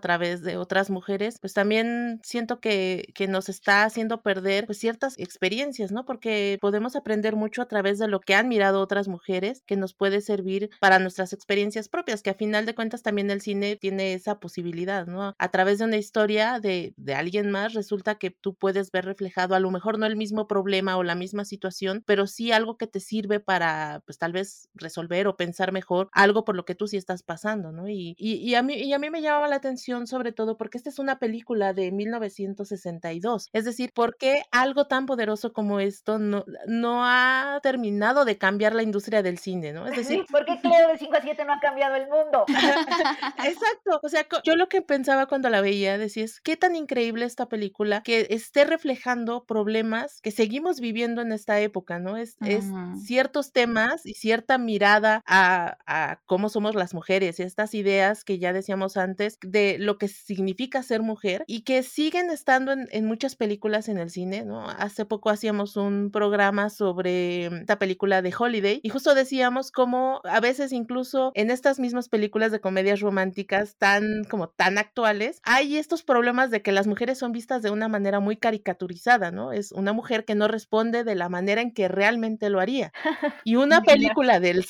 [0.00, 5.16] través de otras mujeres, pues también siento que, que nos está haciendo perder pues, ciertas
[5.18, 6.04] experiencias, ¿no?
[6.04, 9.94] Porque podemos aprender mucho a través de lo que han mirado otras mujeres, que nos
[9.94, 14.14] puede servir para nuestras experiencias propias, que a final de cuentas también el cine tiene
[14.14, 15.32] esa posibilidad, ¿no?
[15.38, 19.54] A través de una historia de, de alguien más, resulta que tú puedes ver reflejado
[19.54, 22.88] a lo mejor no el mismo problema o la misma situación, pero sí algo que
[22.88, 26.86] te sirve para, pues tal vez resolver o pensar mejor algo por lo que tú
[26.88, 27.88] sí estás pasando, ¿no?
[27.88, 30.90] Y, y, a, mí, y a mí me llamaba la atención sobre todo porque esta
[30.90, 36.44] es una película de 1962, es decir, ¿por qué algo tan poderoso como esto no,
[36.66, 39.86] no ha terminado de cambiar la industria del cine, ¿no?
[39.86, 42.44] Es decir, ¿por qué Cleo de 5 a 7 no ha cambiado el mundo?
[43.44, 47.24] Exacto, o sea, yo lo que pensaba cuando la veía, decía, es qué tan increíble
[47.24, 52.16] esta película que esté reflejando problemas que seguimos viviendo en esta época, ¿no?
[52.16, 52.64] Es, es
[53.04, 58.38] ciertos temas y cierta mirada a, a, cómo somos las mujeres y estas ideas que
[58.38, 63.06] ya decíamos antes de lo que significa ser mujer y que siguen estando en, en
[63.06, 64.68] muchas películas en el cine, ¿no?
[64.68, 70.40] Hace poco hacíamos un programa sobre esta película de Holiday y justo decíamos cómo a
[70.40, 76.02] veces incluso en estas mismas películas de comedias románticas tan como tan actuales hay estos
[76.02, 79.52] problemas de que las mujeres son vistas de una manera muy caricaturizada, ¿no?
[79.52, 82.92] Es una mujer que no responde de la manera en que realmente lo haría.
[83.44, 84.64] Y una película del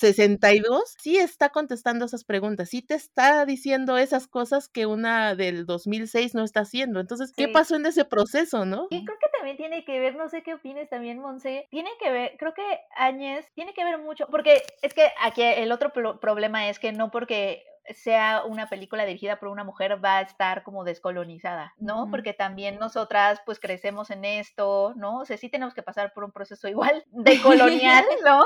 [0.62, 5.66] 62 sí está contestando esas preguntas, sí te está diciendo esas cosas que una del
[5.66, 7.00] 2006 no está haciendo.
[7.00, 8.86] Entonces, ¿qué pasó en ese proceso, no?
[8.90, 12.10] Y creo que también tiene que ver, no sé qué opines también, Monse, tiene que
[12.10, 12.62] ver, creo que
[12.96, 17.10] Áñez tiene que ver mucho, porque es que aquí el otro problema es que no
[17.10, 22.08] porque sea una película dirigida por una mujer va a estar como descolonizada, ¿no?
[22.10, 25.20] Porque también nosotras pues crecemos en esto, ¿no?
[25.20, 28.44] O sea, sí tenemos que pasar por un proceso igual de colonial, ¿no?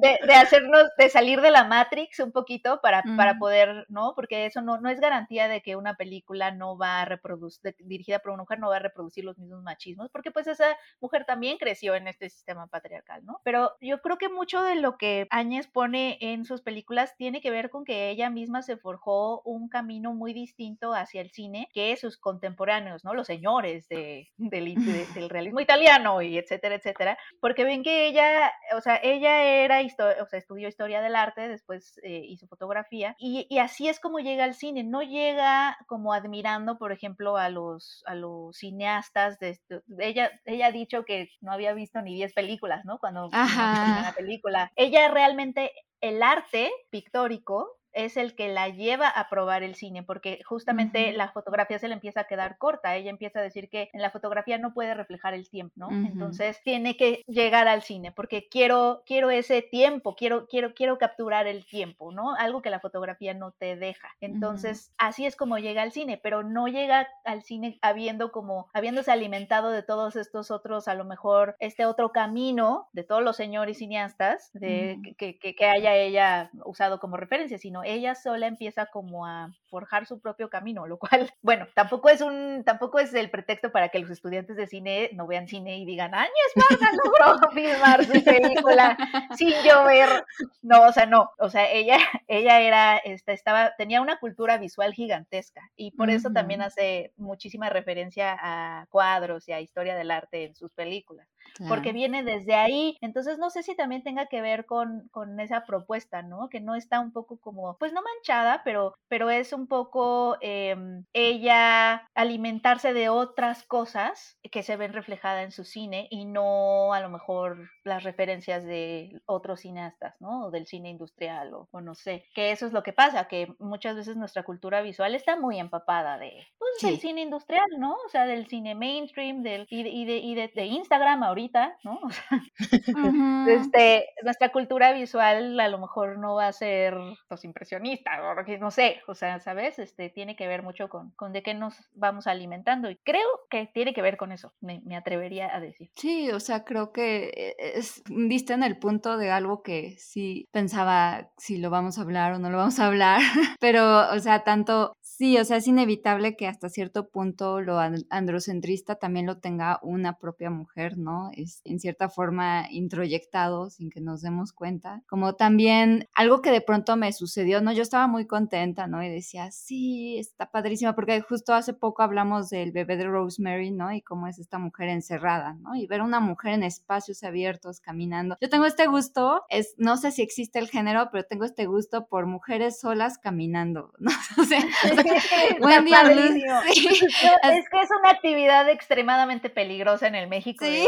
[0.00, 4.12] De, de hacernos, de salir de la Matrix un poquito para, para poder, ¿no?
[4.14, 8.18] Porque eso no, no es garantía de que una película no va a reproducir, dirigida
[8.18, 11.58] por una mujer no va a reproducir los mismos machismos, porque pues esa mujer también
[11.58, 13.40] creció en este sistema patriarcal, ¿no?
[13.44, 17.50] Pero yo creo que mucho de lo que Áñez pone en sus películas tiene que
[17.50, 21.68] ver con que ella misma forma se forjó un camino muy distinto hacia el cine
[21.72, 23.14] que sus contemporáneos, ¿no?
[23.14, 24.74] Los señores de, del,
[25.14, 30.26] del, realismo italiano y etcétera, etcétera, porque ven que ella, o sea, ella era, o
[30.26, 34.44] sea, estudió historia del arte, después eh, hizo fotografía y, y, así es como llega
[34.44, 39.58] al cine, no llega como admirando, por ejemplo, a los, a los cineastas, de,
[39.98, 42.98] ella, ella ha dicho que no había visto ni 10 películas, ¿no?
[42.98, 44.72] Cuando la película.
[44.76, 50.40] Ella realmente el arte pictórico es el que la lleva a probar el cine, porque
[50.44, 52.96] justamente la fotografía se le empieza a quedar corta.
[52.96, 55.90] Ella empieza a decir que en la fotografía no puede reflejar el tiempo, ¿no?
[55.90, 61.46] Entonces tiene que llegar al cine, porque quiero, quiero ese tiempo, quiero, quiero, quiero capturar
[61.46, 62.34] el tiempo, ¿no?
[62.34, 64.08] Algo que la fotografía no te deja.
[64.20, 69.10] Entonces, así es como llega al cine, pero no llega al cine habiendo como, habiéndose
[69.10, 73.78] alimentado de todos estos otros, a lo mejor, este otro camino de todos los señores
[73.78, 79.26] cineastas de, que, que, que haya ella usado como referencia, sino ella sola empieza como
[79.26, 83.70] a forjar su propio camino, lo cual, bueno, tampoco es un, tampoco es el pretexto
[83.72, 88.04] para que los estudiantes de cine no vean cine y digan, Áñez Vargas logró filmar
[88.04, 88.96] su película
[89.36, 90.24] sin llover.
[90.62, 94.92] No, o sea, no, o sea, ella, ella era, esta, estaba, tenía una cultura visual
[94.92, 100.44] gigantesca y por eso también hace muchísima referencia a cuadros y a historia del arte
[100.44, 101.28] en sus películas
[101.68, 102.96] porque viene desde ahí.
[103.00, 106.48] Entonces, no sé si también tenga que ver con, con, esa propuesta, ¿no?
[106.48, 111.04] Que no está un poco como, pues no manchada, pero, pero es un poco em,
[111.12, 117.00] ella alimentarse de otras cosas que se ven reflejadas en su cine y no a
[117.00, 120.46] lo mejor las referencias de otros cineastas, ¿no?
[120.46, 122.24] O del cine industrial o, o no sé.
[122.34, 126.18] Que eso es lo que pasa, que muchas veces nuestra cultura visual está muy empapada
[126.18, 127.94] de, pues, del cine industrial, ¿no?
[128.06, 131.37] O sea, del cine mainstream del, y, de, y, de, y de, de Instagram ahorita
[131.84, 132.00] ¿no?
[133.48, 136.96] este, nuestra cultura visual a lo mejor no va a ser
[137.28, 139.78] pues, impresionista, o no sé, o sea, ¿sabes?
[139.78, 143.70] Este, tiene que ver mucho con, con de qué nos vamos alimentando y creo que
[143.72, 145.90] tiene que ver con eso, me, me atrevería a decir.
[145.94, 150.48] Sí, o sea, creo que eh, es, viste en el punto de algo que sí
[150.50, 153.20] pensaba si lo vamos a hablar o no lo vamos a hablar,
[153.60, 157.78] pero, o sea, tanto, sí, o sea, es inevitable que hasta cierto punto lo
[158.10, 161.27] androcentrista también lo tenga una propia mujer, ¿no?
[161.34, 165.02] Es en cierta forma introyectado sin que nos demos cuenta.
[165.06, 167.72] Como también algo que de pronto me sucedió, ¿no?
[167.72, 169.02] Yo estaba muy contenta, ¿no?
[169.02, 173.92] Y decía, sí, está padrísima, porque justo hace poco hablamos del bebé de Rosemary, ¿no?
[173.92, 175.74] Y cómo es esta mujer encerrada, ¿no?
[175.74, 178.36] Y ver a una mujer en espacios abiertos caminando.
[178.40, 182.06] Yo tengo este gusto, es, no sé si existe el género, pero tengo este gusto
[182.06, 184.10] por mujeres solas caminando, ¿no?
[184.38, 184.60] O sea,
[185.60, 190.64] buen día, Es que es una actividad extremadamente peligrosa en el México.
[190.64, 190.86] Sí.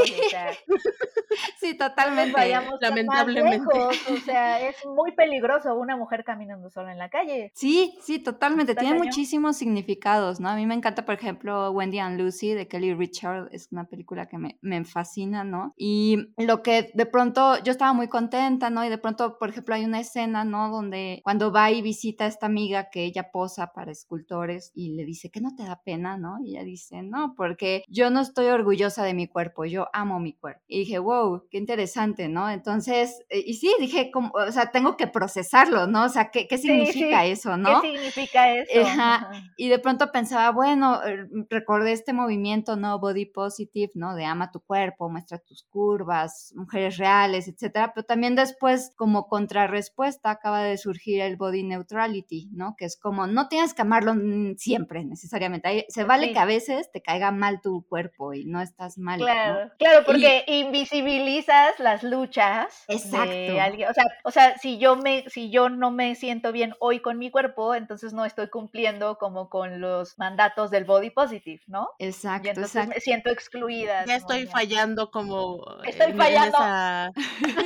[1.61, 2.33] sí, totalmente.
[2.33, 3.67] Vayamos Lamentablemente.
[3.73, 7.53] o sea, es muy peligroso una mujer caminando sola en la calle.
[7.55, 8.75] Sí, sí, totalmente.
[8.75, 10.49] Tiene muchísimos significados, ¿no?
[10.49, 13.49] A mí me encanta, por ejemplo, Wendy and Lucy de Kelly Richard.
[13.53, 15.75] Es una película que me, me fascina, ¿no?
[15.77, 18.85] Y lo que de pronto yo estaba muy contenta, ¿no?
[18.85, 20.71] Y de pronto, por ejemplo, hay una escena, ¿no?
[20.71, 25.05] Donde cuando va y visita a esta amiga que ella posa para escultores y le
[25.05, 26.39] dice que no te da pena, ¿no?
[26.43, 30.33] Y ella dice, no, porque yo no estoy orgullosa de mi cuerpo, yo amo mi
[30.33, 30.63] cuerpo.
[30.67, 32.51] Y dije, wow, qué interesante, ¿no?
[32.51, 36.05] Entonces, eh, y sí, dije, como, o sea, tengo que procesarlo, ¿no?
[36.05, 37.81] O sea, ¿qué, qué significa eso, no?
[37.81, 38.89] ¿Qué significa eso?
[39.57, 42.99] Y de pronto pensaba, bueno, eh, recordé este movimiento, ¿no?
[42.99, 44.15] Body positive, ¿no?
[44.15, 47.93] De ama tu cuerpo, muestra tus curvas, mujeres reales, etcétera.
[47.95, 52.75] Pero también después, como contrarrespuesta, acaba de surgir el body neutrality, ¿no?
[52.77, 54.15] Que es como, no tienes que amarlo
[54.57, 55.87] siempre, necesariamente.
[55.89, 59.21] Se vale que a veces te caiga mal tu cuerpo y no estás mal.
[59.21, 63.31] Claro, claro, porque invisibilizas las luchas Exacto.
[63.31, 63.89] de alguien.
[63.89, 67.19] O sea, o sea, si yo me, si yo no me siento bien hoy con
[67.19, 71.91] mi cuerpo, entonces no estoy cumpliendo como con los mandatos del body positive, ¿no?
[71.99, 72.47] Exacto.
[72.47, 74.05] Y entonces me siento excluida.
[74.07, 75.65] Ya estoy fallando como.
[75.85, 76.59] Estoy fallando.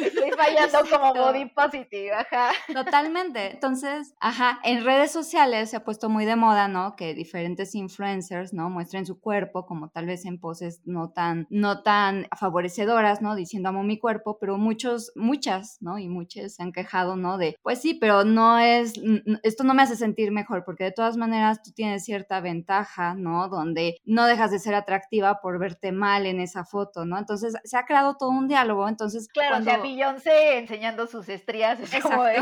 [0.05, 2.51] estoy fallando como body positive, ajá.
[2.73, 3.53] Totalmente.
[3.53, 6.97] Entonces, ajá, en redes sociales se ha puesto muy de moda, ¿no?
[6.97, 8.71] Que diferentes influencers, ¿no?
[8.71, 13.35] Muestren su cuerpo como tal vez en poses no tan, no tan favorecedoras, ¿no?
[13.35, 15.99] Diciendo amo mi cuerpo, pero muchos, muchas, ¿no?
[15.99, 17.39] Y muchas se han quejado, ¿no?
[17.39, 18.95] De, pues sí, pero no es,
[19.43, 23.49] esto no me hace sentir mejor, porque de todas maneras tú tienes cierta ventaja, ¿no?
[23.49, 27.19] Donde no dejas de ser atractiva por verte mal en esa foto, ¿no?
[27.19, 29.29] Entonces se ha creado todo un diálogo, entonces...
[29.29, 29.71] Claro, cuando...
[29.71, 32.37] o sea, Beyoncé enseñando sus estrías, es como de...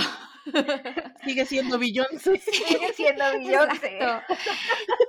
[1.24, 2.38] Sigue siendo Beyoncé.
[2.38, 3.96] Sigue siendo Beyoncé.
[3.96, 4.34] Exacto.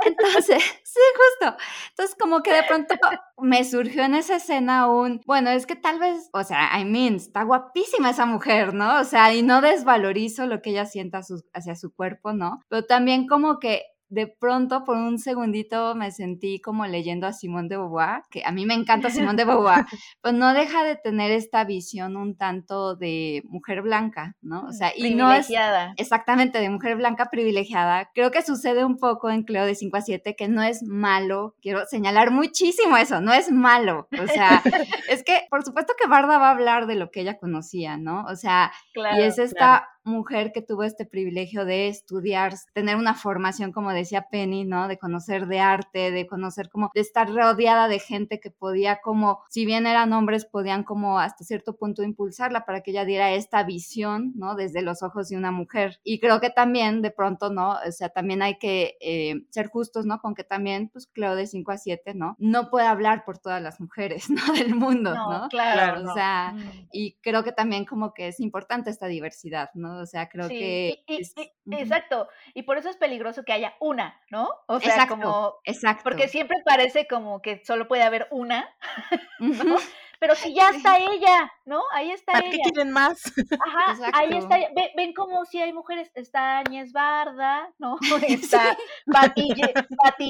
[0.05, 1.57] Entonces, sí, justo.
[1.89, 2.95] Entonces, como que de pronto
[3.37, 7.15] me surgió en esa escena un, bueno, es que tal vez, o sea, I mean,
[7.15, 8.99] está guapísima esa mujer, ¿no?
[8.99, 11.21] O sea, y no desvalorizo lo que ella sienta
[11.53, 12.61] hacia su cuerpo, ¿no?
[12.69, 13.83] Pero también como que
[14.13, 18.51] de pronto por un segundito me sentí como leyendo a Simón de Beauvoir, que a
[18.51, 19.85] mí me encanta Simón de Beauvoir,
[20.21, 24.65] pues no deja de tener esta visión un tanto de mujer blanca, ¿no?
[24.67, 25.49] O sea, y no es
[25.97, 28.11] exactamente de mujer blanca privilegiada.
[28.13, 31.55] Creo que sucede un poco en Cleo de 5 a 7 que no es malo,
[31.61, 34.07] quiero señalar muchísimo eso, no es malo.
[34.21, 34.61] O sea,
[35.09, 38.25] es que por supuesto que Barda va a hablar de lo que ella conocía, ¿no?
[38.25, 43.71] O sea, y es esta mujer que tuvo este privilegio de estudiar, tener una formación,
[43.71, 44.87] como decía Penny, ¿no?
[44.87, 49.43] De conocer de arte, de conocer como, de estar rodeada de gente que podía como,
[49.49, 53.63] si bien eran hombres, podían como hasta cierto punto impulsarla para que ella diera esta
[53.63, 54.55] visión, ¿no?
[54.55, 55.99] Desde los ojos de una mujer.
[56.03, 57.77] Y creo que también, de pronto, ¿no?
[57.87, 60.19] O sea, también hay que eh, ser justos, ¿no?
[60.19, 62.35] Con que también, pues, Cleo de 5 a 7, ¿no?
[62.39, 64.53] No puede hablar por todas las mujeres, ¿no?
[64.53, 65.47] Del mundo, ¿no?
[65.49, 66.09] Claro.
[66.09, 66.55] O sea,
[66.91, 69.92] y creo que también como que es importante esta diversidad, ¿no?
[70.01, 71.03] O sea, creo que...
[71.07, 74.49] Exacto, y por eso es peligroso que haya una, ¿no?
[74.67, 75.55] O sea, como...
[75.63, 76.03] Exacto.
[76.03, 78.69] Porque siempre parece como que solo puede haber una,
[79.39, 79.77] ¿no?
[80.19, 81.81] Pero si ya está ella, ¿no?
[81.91, 82.51] Ahí está ¿Para ella.
[82.51, 83.21] qué quieren más?
[83.65, 84.57] Ajá, ahí está.
[84.57, 87.97] Ven, ven como si hay mujeres, está Áñez Barda, ¿no?
[88.27, 88.77] Está
[89.11, 89.49] Patty,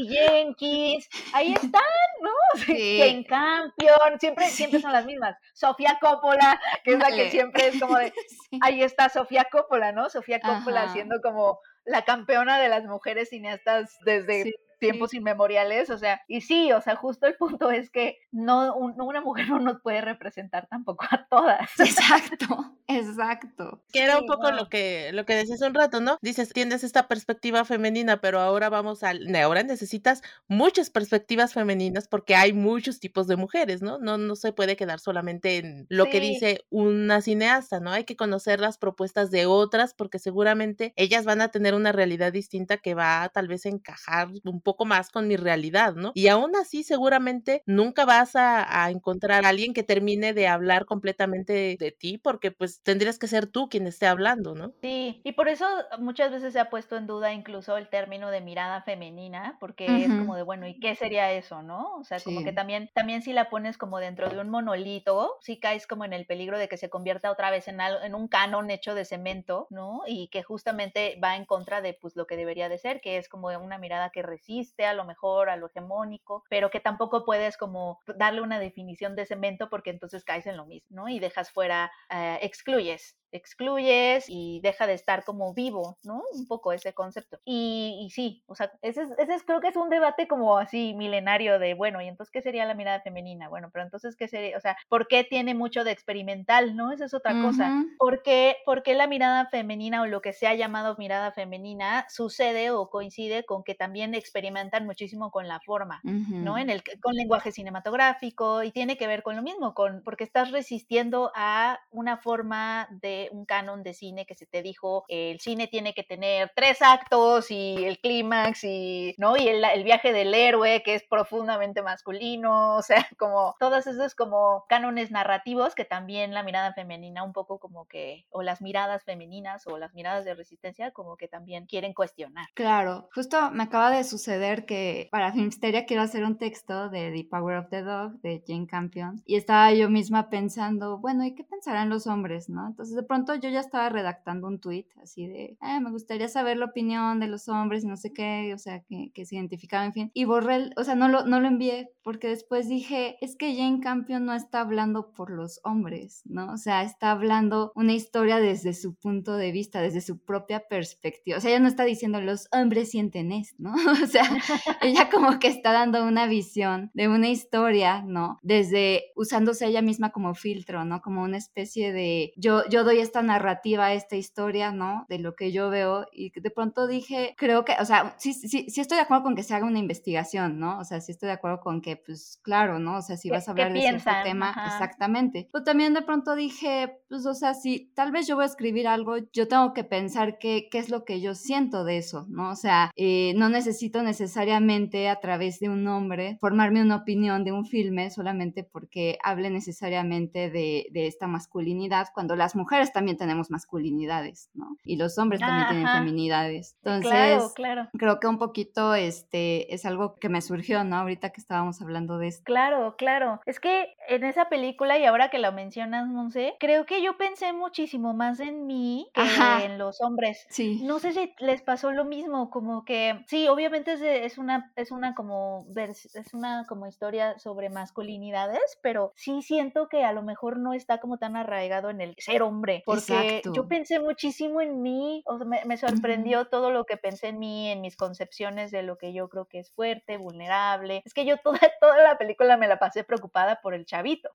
[0.08, 1.82] Jenkins, ahí están,
[2.22, 2.32] ¿no?
[2.66, 3.00] Sí.
[3.00, 5.36] Jane Campion, siempre, siempre son las mismas.
[5.54, 8.14] Sofía Coppola, que es la que siempre es como de,
[8.62, 10.10] ahí está Sofía Coppola, ¿no?
[10.10, 14.54] Sofía Coppola siendo como la campeona de las mujeres cineastas desde
[14.84, 19.22] tiempos inmemoriales, o sea, y sí, o sea, justo el punto es que no, una
[19.22, 21.70] mujer no nos puede representar tampoco a todas.
[21.80, 23.82] Exacto, exacto.
[23.92, 26.18] Que era un poco lo que lo que decías un rato, ¿no?
[26.22, 32.36] Dices, tienes esta perspectiva femenina, pero ahora vamos al ahora necesitas muchas perspectivas femeninas porque
[32.36, 34.00] hay muchos tipos de mujeres, ¿no?
[34.00, 37.92] No no se puede quedar solamente en lo que dice una cineasta, ¿no?
[37.92, 42.34] Hay que conocer las propuestas de otras porque seguramente ellas van a tener una realidad
[42.34, 46.12] distinta que va a tal vez encajar un poco poco más con mi realidad, ¿no?
[46.16, 51.78] Y aún así seguramente nunca vas a, encontrar a alguien que termine de hablar completamente
[51.80, 54.74] de, ti porque pues tendrías que ser tú quien esté hablando, ¿no?
[54.82, 55.68] Sí, y por eso
[56.00, 60.08] muchas veces se ha puesto en duda incluso el término de mirada femenina, porque es
[60.08, 61.98] como de, bueno, ¿y qué sería eso, no?
[61.98, 65.60] O sea, como que también, también si la pones como dentro de un monolito, si
[65.60, 68.28] caes como en el peligro de que se convierta otra vez en, algo, en un
[68.28, 70.02] canon hecho de cemento, ¿no?
[70.08, 73.30] Y que justamente va en contra de pues lo que debería de ser, que es
[73.30, 77.58] como una mirada que resiste a lo mejor a lo hegemónico, pero que tampoco puedes
[77.58, 81.08] como darle una definición de cemento porque entonces caes en lo mismo.
[81.10, 86.24] Y dejas fuera, eh, excluyes excluyes y deja de estar como vivo, ¿no?
[86.34, 87.40] Un poco ese concepto.
[87.46, 91.74] Y, sí, o sea, ese, ese creo que es un debate como así milenario de,
[91.74, 93.50] bueno, ¿y entonces qué sería la mirada femenina?
[93.50, 94.58] Bueno, pero entonces, ¿qué sería?
[94.58, 96.92] O sea, ¿por qué tiene mucho de experimental, no?
[96.92, 97.84] Esa es otra cosa.
[97.98, 102.06] ¿Por qué, ¿Por qué la mirada femenina o lo que se ha llamado mirada femenina
[102.10, 106.58] sucede o coincide con que también experimentan muchísimo con la forma, ¿no?
[106.58, 110.52] En el, con lenguaje cinematográfico y tiene que ver con lo mismo, con, porque estás
[110.52, 115.68] resistiendo a una forma de un canon de cine que se te dijo, el cine
[115.68, 119.38] tiene que tener tres actos y el clímax y, ¿no?
[119.38, 124.66] Y el, viaje del héroe que es profundamente masculino, o sea, como todos esos como
[124.70, 129.68] cánones narrativos que también la mirada femenina un poco como que, o las miradas femeninas
[129.68, 132.48] o las miradas de resistencia como que también quieren cuestionar.
[132.54, 137.28] Claro, justo me acaba de suceder que para Filmsteria quiero hacer un texto de The
[137.30, 141.44] Power of the Dog de Jane Campion y estaba yo misma pensando, bueno, ¿y qué
[141.44, 142.68] pensarán los hombres, no?
[142.68, 146.66] Entonces pronto yo ya estaba redactando un tweet así de, ah, me gustaría saber la
[146.66, 149.94] opinión de los hombres y no sé qué, o sea, que, que se identificaban, en
[149.94, 150.12] fin.
[150.16, 153.80] Y borré, o sea, no lo, no lo envié porque después dije, es que Jane
[153.82, 156.52] Campion no está hablando por los hombres, ¿no?
[156.52, 161.38] O sea, está hablando una historia desde su punto de vista, desde su propia perspectiva.
[161.38, 163.74] O sea, ella no está diciendo los hombres sienten esto, ¿no?
[164.04, 164.24] O sea,
[164.82, 168.40] ella como que está dando una visión de una historia, ¿no?
[168.42, 171.02] Desde usándose ella misma como filtro, ¿no?
[171.02, 175.06] Como una especie de, yo, yo doy esta narrativa, esta historia, ¿no?
[175.10, 178.70] De lo que yo veo y de pronto dije, creo que, o sea, sí, sí,
[178.70, 180.80] sí estoy de acuerdo con que se haga una investigación, ¿no?
[180.80, 182.98] O sea, sí estoy de acuerdo con que, pues claro, ¿no?
[182.98, 185.50] O sea, si vas a hablar de cierto tema, exactamente.
[185.52, 188.88] Pero también de pronto dije, pues, o sea, si tal vez yo voy a escribir
[188.88, 192.52] algo, yo tengo que pensar qué, qué es lo que yo siento de eso, ¿no?
[192.52, 197.52] O sea, eh, no necesito necesariamente a través de un nombre formarme una opinión de
[197.52, 203.50] un filme solamente porque hable necesariamente de, de esta masculinidad, cuando las mujeres también tenemos
[203.50, 204.78] masculinidades, ¿no?
[204.84, 206.76] Y los hombres también tienen feminidades.
[206.84, 207.90] Entonces, claro, claro.
[207.98, 210.98] creo que un poquito este es algo que me surgió, ¿no?
[210.98, 212.44] Ahorita que estábamos hablando de esto.
[212.46, 213.42] Claro, claro.
[213.46, 217.54] Es que en esa película, y ahora que lo mencionas, Monse, creo que yo pensé
[217.54, 220.46] muchísimo más en mí que en los hombres.
[220.50, 220.82] Sí.
[220.84, 224.92] No sé si les pasó lo mismo, como que, sí, obviamente es, es una, es
[224.92, 230.58] una como, es una como historia sobre masculinidades, pero sí siento que a lo mejor
[230.58, 235.24] no está como tan arraigado en el ser hombre, porque yo pensé muchísimo en mí,
[235.26, 238.98] o sea, me, sorprendió todo lo que pensé en mí, en mis concepciones de lo
[238.98, 241.02] que yo creo que es fuerte, vulnerable.
[241.06, 244.30] Es que yo toda, toda la película me la pasé preocupada por el chavito,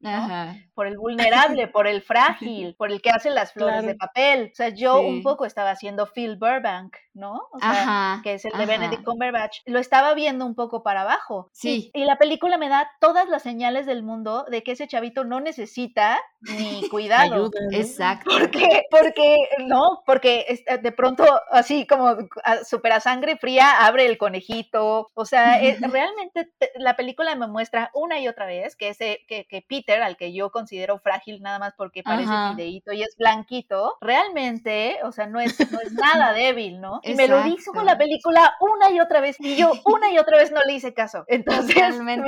[0.75, 4.51] por el vulnerable, por el frágil, por el que hace las flores de papel.
[4.53, 7.49] O sea, yo un poco estaba haciendo Phil Burbank, ¿no?
[7.53, 9.59] O sea, que es el de Benedict Cumberbatch.
[9.67, 11.51] Lo estaba viendo un poco para abajo.
[11.53, 11.91] Sí.
[11.95, 15.41] Y, la película me da todas las señales del mundo de que ese chavito no
[15.41, 17.51] necesita ni cuidado.
[17.73, 18.28] Exacto.
[18.29, 22.17] Porque, porque, no, porque eh, de pronto, así como
[22.65, 25.11] super a sangre fría, abre el conejito.
[25.15, 29.47] O sea, eh, realmente la película me muestra una y otra vez que ese, que,
[29.47, 33.97] que Peter, al que yo considero frágil nada más porque parece fideíto y es blanquito,
[34.01, 37.01] realmente, o sea, no es, no es nada débil, ¿no?
[37.03, 40.19] Y me lo dijo con la película una y otra vez y yo una y
[40.19, 41.25] otra vez no le hice caso.
[41.29, 42.19] Entonces, me,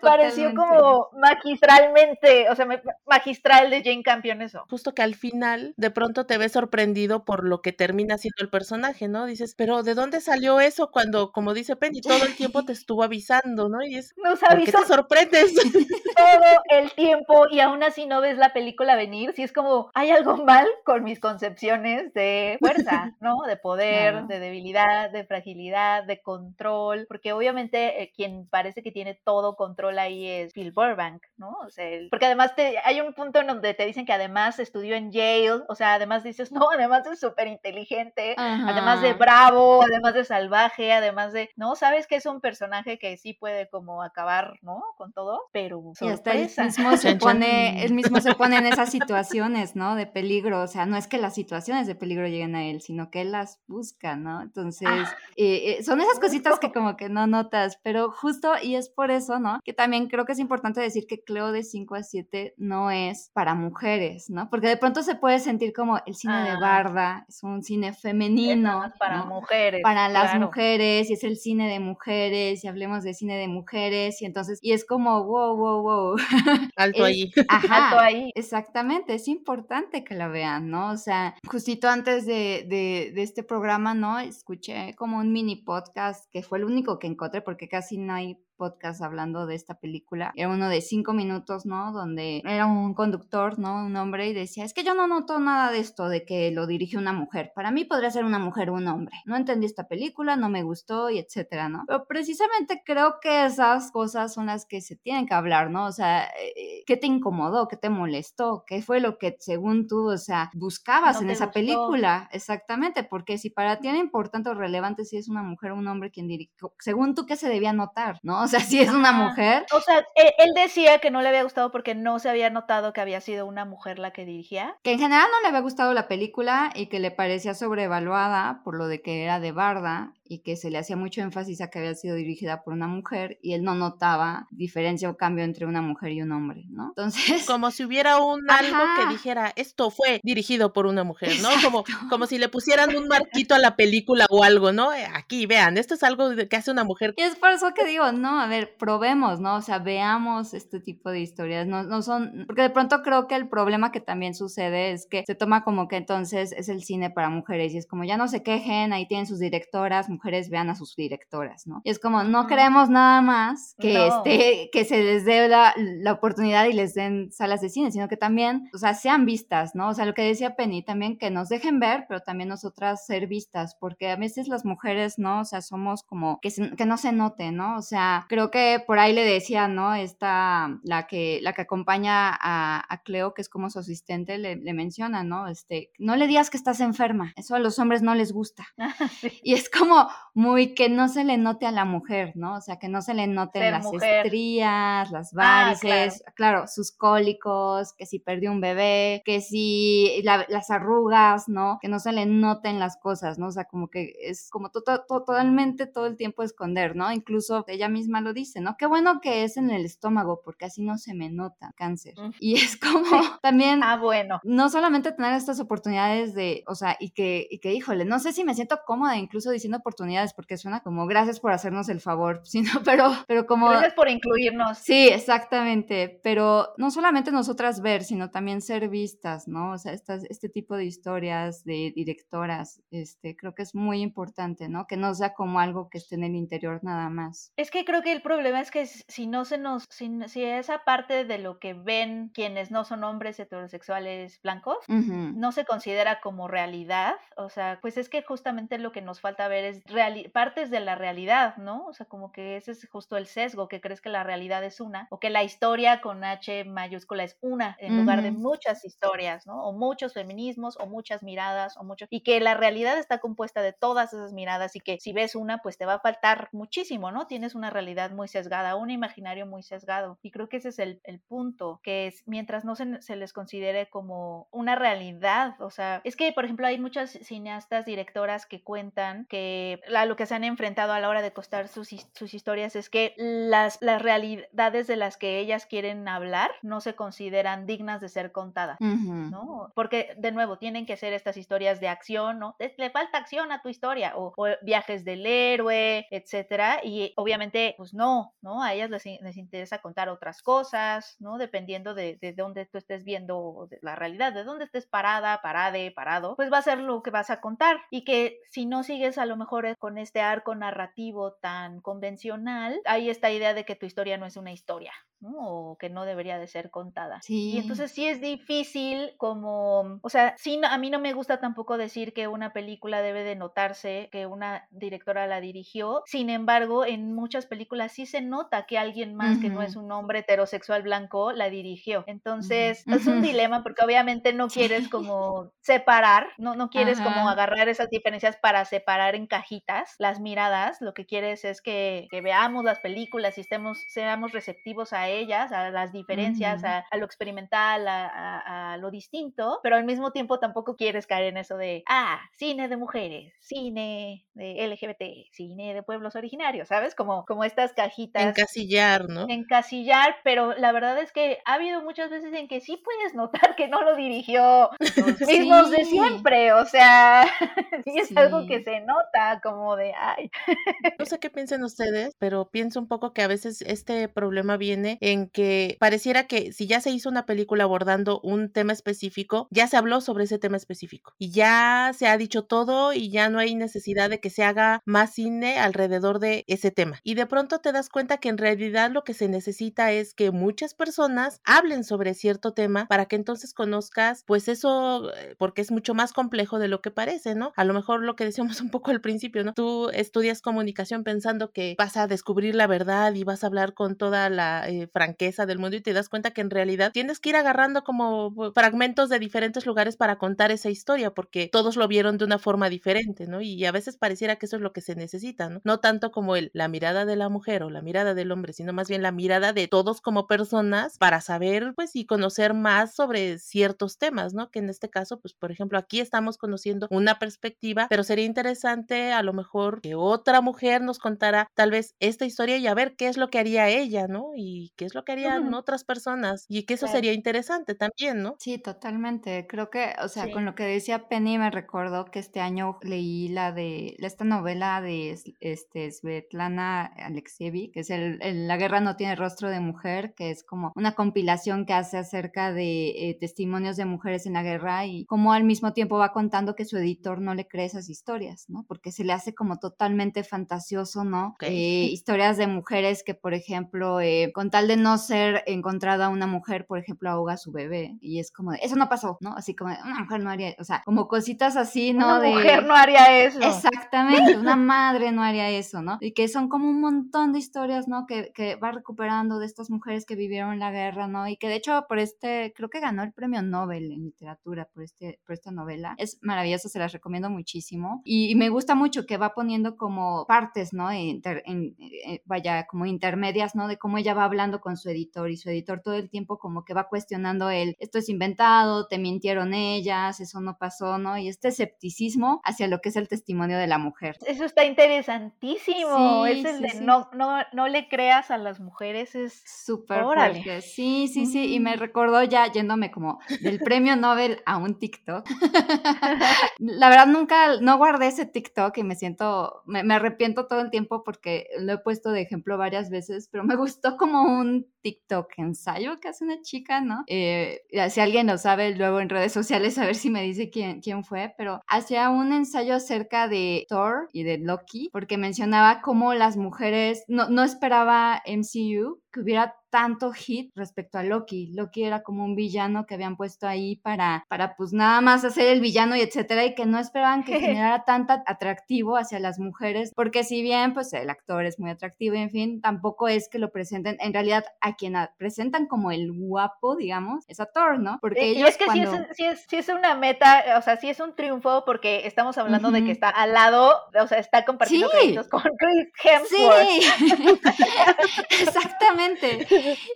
[0.00, 2.66] pareció como magistralmente, o sea,
[3.06, 4.64] magistral de Jane Campion eso.
[4.68, 8.50] Justo que al final de pronto te ves sorprendido por lo que termina siendo el
[8.50, 9.26] personaje, ¿no?
[9.26, 13.02] Dices, pero ¿de dónde salió eso cuando, como dice Penny, todo el tiempo te estuvo
[13.02, 13.82] avisando, ¿no?
[13.82, 15.52] Y es, Nos ¿por qué te sorprendes?
[16.14, 20.10] Todo el tiempo y aún así no ves la película venir, si es como, hay
[20.10, 23.42] algo mal con mis concepciones de fuerza, ¿no?
[23.48, 29.18] De poder, de debilidad, de fragilidad, de control, porque obviamente eh, quien parece que tiene
[29.24, 31.56] todo control ahí es Phil Burbank, ¿no?
[31.66, 34.94] O sea, porque además te, hay un punto en donde te dicen que además estudió
[34.94, 35.23] en Yale,
[35.68, 40.92] o sea, además dices, no, además es súper inteligente, además de bravo, además de salvaje,
[40.92, 44.82] además de, no, sabes que es un personaje que sí puede como acabar, ¿no?
[44.96, 48.90] Con todo, pero y hasta él mismo se pone, él mismo se pone en esas
[48.90, 49.94] situaciones, ¿no?
[49.94, 53.10] De peligro, o sea, no es que las situaciones de peligro lleguen a él, sino
[53.10, 54.42] que él las busca, ¿no?
[54.42, 55.16] Entonces, ah.
[55.36, 59.10] eh, eh, son esas cositas que como que no notas, pero justo, y es por
[59.10, 59.60] eso, ¿no?
[59.64, 63.30] Que también creo que es importante decir que Cleo de 5 a 7 no es
[63.32, 64.48] para mujeres, ¿no?
[64.50, 66.56] Porque de pronto se puede sentir como el cine de.
[66.56, 68.92] Barda, es un cine femenino.
[68.98, 69.80] para mujeres.
[69.82, 74.22] Para las mujeres, y es el cine de mujeres, y hablemos de cine de mujeres,
[74.22, 76.16] y entonces, y es como, wow, wow, wow.
[76.76, 77.32] Alto ahí.
[77.48, 78.30] Ajá, Alto ahí.
[78.34, 80.90] Exactamente, es importante que la vean, ¿no?
[80.90, 84.18] O sea, justito antes de, de, de este programa, ¿no?
[84.18, 88.38] Escuché como un mini podcast que fue el único que encontré porque casi no hay
[88.56, 90.32] podcast hablando de esta película.
[90.36, 91.92] Era uno de cinco minutos, ¿no?
[91.92, 93.84] Donde era un conductor, ¿no?
[93.86, 96.66] Un hombre y decía, es que yo no noto nada de esto de que lo
[96.66, 97.52] dirige una mujer.
[97.54, 99.14] Para mí podría ser una mujer o un hombre.
[99.26, 101.84] No entendí esta película, no me gustó y etcétera, ¿no?
[101.86, 105.86] Pero precisamente creo que esas cosas son las que se tienen que hablar, ¿no?
[105.86, 107.68] O sea, eh, ¿qué te incomodó?
[107.68, 108.64] ¿Qué te molestó?
[108.66, 112.28] ¿Qué fue lo que según tú, o sea, buscabas en esa película?
[112.32, 115.88] Exactamente, porque si para ti era importante o relevante si es una mujer o un
[115.88, 118.18] hombre quien dirige, según tú, ¿qué se debía notar?
[118.22, 118.43] ¿No?
[118.44, 119.64] O sea, si es una mujer.
[119.72, 122.92] O sea, e, él decía que no le había gustado porque no se había notado
[122.92, 124.76] que había sido una mujer la que dirigía.
[124.82, 128.76] Que en general no le había gustado la película y que le parecía sobrevaluada por
[128.76, 131.78] lo de que era de Barda y que se le hacía mucho énfasis a que
[131.78, 135.82] había sido dirigida por una mujer y él no notaba diferencia o cambio entre una
[135.82, 136.88] mujer y un hombre, ¿no?
[136.88, 137.44] Entonces...
[137.46, 141.50] Como si hubiera un algo que dijera, esto fue dirigido por una mujer, ¿no?
[141.62, 144.92] Como, como si le pusieran un marquito a la película o algo, ¿no?
[144.94, 147.14] Eh, aquí, vean, esto es algo que hace una mujer.
[147.16, 149.56] Y es por eso que digo, no, a ver, probemos, ¿no?
[149.56, 153.36] O sea, veamos este tipo de historias, no, no son, porque de pronto creo que
[153.36, 157.10] el problema que también sucede es que se toma como que entonces es el cine
[157.10, 160.70] para mujeres y es como ya no se quejen, ahí tienen sus directoras, mujeres vean
[160.70, 161.80] a sus directoras, ¿no?
[161.84, 166.12] Y es como, no queremos nada más que, este, que se les dé la, la,
[166.12, 169.88] oportunidad y les den salas de cine, sino que también, o sea, sean vistas, ¿no?
[169.88, 173.26] O sea, lo que decía Penny, también que nos dejen ver, pero también nosotras ser
[173.26, 175.40] vistas, porque a veces las mujeres, ¿no?
[175.40, 177.76] O sea, somos como que, que no se note, ¿no?
[177.76, 179.94] O sea, creo que por ahí le decía, ¿no?
[179.94, 184.56] Esta, la que, la que acompaña a, a Cleo, que es como su asistente, le,
[184.56, 185.48] le, menciona, ¿no?
[185.48, 188.66] Este, no le digas que estás enferma, eso a los hombres no les gusta.
[189.42, 190.03] Y es como,
[190.34, 192.56] muy que no se le note a la mujer, ¿no?
[192.56, 196.66] O sea, que no se le noten las estrías, las ah, varices, claro.
[196.66, 201.78] sus cólicos, que si perdió un bebé, que si las arrugas, ¿no?
[201.80, 203.46] Que no se le noten las cosas, ¿no?
[203.46, 207.12] O sea, como que es como totalmente todo el tiempo esconder, ¿no?
[207.12, 208.76] Incluso ella misma lo dice, ¿no?
[208.76, 212.14] Qué bueno que es en el estómago, porque así no se me nota cáncer.
[212.40, 213.04] Y es como
[213.42, 217.72] también, ah, bueno, no solamente tener estas oportunidades de, o sea, y que, y que,
[217.72, 221.52] híjole, no sé si me siento cómoda incluso diciendo oportunidades, porque suena como gracias por
[221.52, 223.68] hacernos el favor, sino, pero, pero como...
[223.70, 224.78] Gracias por incluirnos.
[224.78, 229.72] Sí, exactamente, pero no solamente nosotras ver, sino también ser vistas, ¿no?
[229.72, 234.68] O sea, estas, este tipo de historias de directoras, este, creo que es muy importante,
[234.68, 234.86] ¿no?
[234.86, 237.52] Que no sea como algo que esté en el interior nada más.
[237.56, 240.84] Es que creo que el problema es que si no se nos, si, si esa
[240.84, 246.48] parte de lo que ven quienes no son hombres heterosexuales blancos, no se considera como
[246.48, 249.83] realidad, o sea, pues es que justamente lo que nos falta ver es
[250.32, 251.86] partes de la realidad, ¿no?
[251.86, 254.80] O sea, como que ese es justo el sesgo, que crees que la realidad es
[254.80, 259.46] una, o que la historia con H mayúscula es una, en lugar de muchas historias,
[259.46, 259.62] ¿no?
[259.64, 263.72] O muchos feminismos, o muchas miradas, o muchos, y que la realidad está compuesta de
[263.72, 267.26] todas esas miradas y que si ves una, pues te va a faltar muchísimo, ¿no?
[267.26, 270.18] Tienes una realidad muy sesgada, un imaginario muy sesgado.
[270.22, 273.88] Y creo que ese es el, punto, que es mientras no se, se, les considere
[273.88, 279.26] como una realidad, o sea, es que, por ejemplo, hay muchas cineastas, directoras que cuentan
[279.26, 282.76] que a lo que se han enfrentado a la hora de costar sus, sus historias
[282.76, 288.00] es que las, las realidades de las que ellas quieren hablar no se consideran dignas
[288.00, 289.72] de ser contadas, ¿no?
[289.74, 292.56] Porque, de nuevo, tienen que ser estas historias de acción, ¿no?
[292.58, 297.94] Le falta acción a tu historia, o, o viajes del héroe, etcétera, y obviamente, pues
[297.94, 298.62] no, ¿no?
[298.62, 301.38] A ellas les, les interesa contar otras cosas, ¿no?
[301.38, 306.36] Dependiendo de, de dónde tú estés viendo la realidad, de dónde estés parada, parade, parado,
[306.36, 307.80] pues va a ser lo que vas a contar.
[307.90, 312.80] Y que si no sigues a lo mejor eh, con este arco narrativo tan convencional,
[312.84, 314.92] hay esta idea de que tu historia no es una historia,
[315.22, 317.20] o que no debería de ser contada.
[317.22, 317.52] Sí.
[317.52, 321.78] Y entonces sí es difícil como, o sea, sí, a mí no me gusta tampoco
[321.78, 327.14] decir que una película debe de notarse que una directora la dirigió, sin embargo, en
[327.14, 331.32] muchas películas sí se nota que alguien más que no es un hombre heterosexual blanco
[331.32, 332.04] la dirigió.
[332.06, 337.68] Entonces, es un dilema porque obviamente no quieres como separar, no, no quieres como agarrar
[337.68, 339.53] esas diferencias para separar en cajitas
[339.98, 344.92] las miradas, lo que quieres es que, que veamos las películas y estemos, seamos receptivos
[344.92, 350.38] a ellas, a las diferencias, a, lo experimental, a, lo distinto, pero al mismo tiempo
[350.38, 355.82] tampoco quieres caer en eso de, ah, cine de mujeres, cine de LGBT, cine de
[355.82, 356.94] pueblos originarios, ¿sabes?
[356.94, 358.22] Como, como estas cajitas.
[358.24, 359.26] Encasillar, ¿no?
[359.28, 363.54] Encasillar, pero la verdad es que ha habido muchas veces en que sí puedes notar
[363.56, 367.24] que no lo dirigió los mismos de siempre, o sea,
[367.84, 370.30] sí es algo que se nota como de, ay.
[370.98, 374.98] No sé qué piensen ustedes, pero pienso un poco que a veces este problema viene
[375.00, 379.66] en que pareciera que si ya se hizo una película abordando un tema específico, ya
[379.66, 383.38] se habló sobre ese tema específico y ya se ha dicho todo y ya no
[383.38, 387.00] hay necesidad de que se haga más cine alrededor de ese tema.
[387.02, 390.30] Y de pronto te das cuenta que en realidad lo que se necesita es que
[390.30, 395.70] muchas personas hablen sobre cierto tema para que entonces conozcas pues eso eh, porque es
[395.70, 397.52] mucho más complejo de lo que parece, ¿no?
[397.56, 399.54] A lo mejor lo que decíamos un poco al principio, ¿no?
[399.54, 403.96] Tú estudias comunicación pensando que vas a descubrir la verdad y vas a hablar con
[403.96, 407.30] toda la eh, franqueza del mundo y te das cuenta que en realidad tienes que
[407.30, 412.18] ir agarrando como fragmentos de diferentes lugares para contar esa historia, porque todos lo vieron
[412.18, 413.40] de una forma diferente, ¿no?
[413.40, 415.60] Y a veces pareciera que eso es lo que se necesita, ¿no?
[415.64, 418.88] No tanto como la mirada de la mujer o la mirada del hombre, sino más
[418.88, 423.98] bien la mirada de todos como personas para saber, pues, y conocer más sobre ciertos
[423.98, 424.50] temas, ¿no?
[424.50, 429.12] Que en este caso, pues, por ejemplo, aquí estamos conociendo una perspectiva, pero sería interesante
[429.18, 432.94] a lo mejor que otra mujer nos contara tal vez esta historia y a ver
[432.96, 434.32] qué es lo que haría ella, ¿no?
[434.36, 438.36] Y qué es lo que harían otras personas y que eso sería interesante también, ¿no?
[438.38, 439.46] Sí, totalmente.
[439.48, 443.28] Creo que, o sea, con lo que decía Penny me recordó que este año leí
[443.28, 449.16] la de esta novela de este Svetlana Alexievich, que es el, La guerra no tiene
[449.16, 453.84] rostro de mujer, que es como una compilación que hace acerca de eh, testimonios de
[453.84, 457.34] mujeres en la guerra y cómo al mismo tiempo va contando que su editor no
[457.34, 458.64] le cree esas historias, ¿no?
[458.68, 461.36] Porque se le hace como totalmente fantasioso, ¿no?
[461.42, 466.26] Eh, historias de mujeres que, por ejemplo, eh, con tal de no ser encontrada una
[466.26, 469.34] mujer, por ejemplo, ahoga a su bebé y es como, de, eso no pasó, ¿no?
[469.36, 472.18] Así como, una mujer no haría, o sea, como cositas así, ¿no?
[472.18, 473.40] Una mujer no haría eso.
[473.40, 475.98] Exactamente, una madre no haría eso, ¿no?
[476.00, 478.06] Y que son como un montón de historias, ¿no?
[478.06, 481.28] Que, que va recuperando de estas mujeres que vivieron la guerra, ¿no?
[481.28, 484.82] Y que de hecho por este, creo que ganó el premio Nobel en literatura por,
[484.82, 485.94] este, por esta novela.
[485.98, 488.00] Es maravilloso, se las recomiendo muchísimo.
[488.04, 490.90] Y, me gusta mucho que va poniendo como partes, ¿no?
[490.90, 493.68] en, eh, vaya, como intermedias, ¿no?
[493.68, 496.64] De cómo ella va hablando con su editor y su editor todo el tiempo como
[496.64, 501.18] que va cuestionando él, esto es inventado, te mintieron ellas, eso no pasó, ¿no?
[501.18, 504.16] Y este escepticismo hacia lo que es el testimonio de la mujer.
[504.26, 509.14] Eso está interesantísimo, es el de no, no, no, no le creas a las mujeres
[509.14, 510.60] es súper fuerte.
[510.62, 511.54] Sí, sí, sí.
[511.54, 515.26] Y me recordó ya yéndome como del premio Nobel a un TikTok.
[516.58, 521.02] la verdad nunca, no guardé ese TikTok y me siento, me, arrepiento todo el tiempo
[521.04, 525.98] porque lo he puesto de ejemplo varias veces, pero me gustó como un TikTok ensayo
[526.00, 527.04] que hace una chica, ¿no?
[527.06, 530.80] Eh, si alguien lo sabe luego en redes sociales, a ver si me dice quién,
[530.80, 536.14] quién fue, pero hacía un ensayo acerca de Thor y de Loki, porque mencionaba cómo
[536.14, 541.52] las mujeres, no, no esperaba MCU que hubiera tanto hit respecto a Loki.
[541.52, 545.48] Loki era como un villano que habían puesto ahí para, para pues nada más hacer
[545.48, 549.92] el villano y etcétera, y que no esperaban que generara tanto atractivo hacia las mujeres,
[549.96, 553.50] porque si bien pues el actor es muy atractivo, en fin, tampoco es que lo
[553.50, 557.98] presenten, en realidad a quien presentan como el guapo, digamos, es a Thor, ¿no?
[558.00, 558.66] Porque ellos es que
[559.14, 562.84] sí, es, es, una meta, o sea, sí es un triunfo porque estamos hablando de
[562.84, 566.68] que está al lado, o sea, está compartiendo créditos con Chris Hemsworth.
[566.68, 569.03] Sí, exactamente.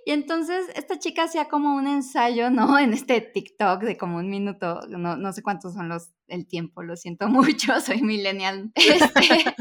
[0.05, 2.79] Y entonces esta chica hacía como un ensayo, ¿no?
[2.79, 6.83] En este TikTok de como un minuto, no, no sé cuántos son los el tiempo,
[6.83, 8.71] lo siento mucho, soy millennial.
[8.75, 9.55] Este,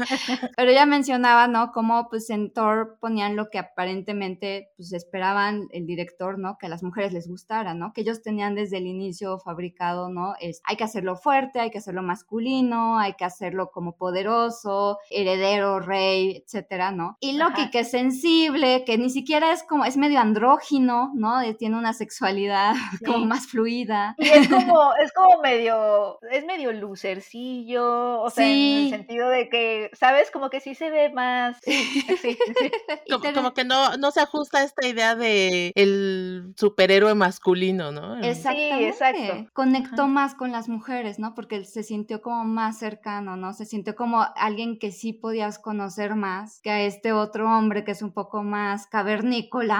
[0.56, 1.72] pero ella mencionaba, ¿no?
[1.72, 6.56] Cómo pues en Thor ponían lo que aparentemente pues esperaban el director, ¿no?
[6.58, 7.92] Que a las mujeres les gustara, ¿no?
[7.92, 10.34] Que ellos tenían desde el inicio fabricado, ¿no?
[10.40, 15.80] Es, hay que hacerlo fuerte, hay que hacerlo masculino, hay que hacerlo como poderoso, heredero,
[15.80, 17.16] rey, etcétera, ¿no?
[17.20, 21.40] Y Loki, que es sensible, que ni siquiera es como, es medio andrógino, ¿no?
[21.56, 22.74] Tiene una sexualidad
[23.06, 24.14] como más fluida.
[24.18, 29.48] Y es como, es como medio, es medio lucercillo, o sea, en el sentido de
[29.48, 30.30] que, ¿sabes?
[30.30, 31.58] Como que sí se ve más.
[33.34, 38.18] como, que no, no se ajusta a esta idea de el superhéroe masculino, ¿no?
[38.20, 38.88] Exactamente.
[38.88, 39.50] exacto.
[39.52, 41.34] Conectó más con las mujeres, ¿no?
[41.34, 43.52] Porque se sintió como más cercano, ¿no?
[43.52, 47.92] Se sintió como alguien que sí podías conocer más que a este otro hombre que
[47.92, 49.27] es un poco más cavernícola,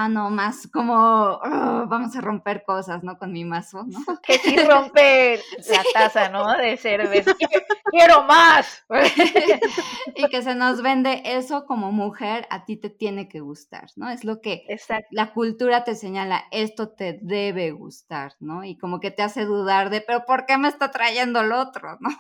[0.08, 0.30] ¿no?
[0.30, 3.18] Más como, vamos a romper cosas, ¿no?
[3.18, 3.98] Con mi mazo, ¿no?
[4.22, 5.40] Que sí rompe
[5.70, 6.46] la taza, ¿no?
[6.76, 7.34] cerveza.
[7.90, 8.84] Quiero más.
[10.14, 14.10] y que se nos vende eso como mujer, a ti te tiene que gustar, ¿no?
[14.10, 14.66] Es lo que
[15.10, 18.64] la cultura te señala, esto te debe gustar, ¿no?
[18.64, 21.96] Y como que te hace dudar de, pero ¿por qué me está trayendo el otro,
[22.00, 22.10] no?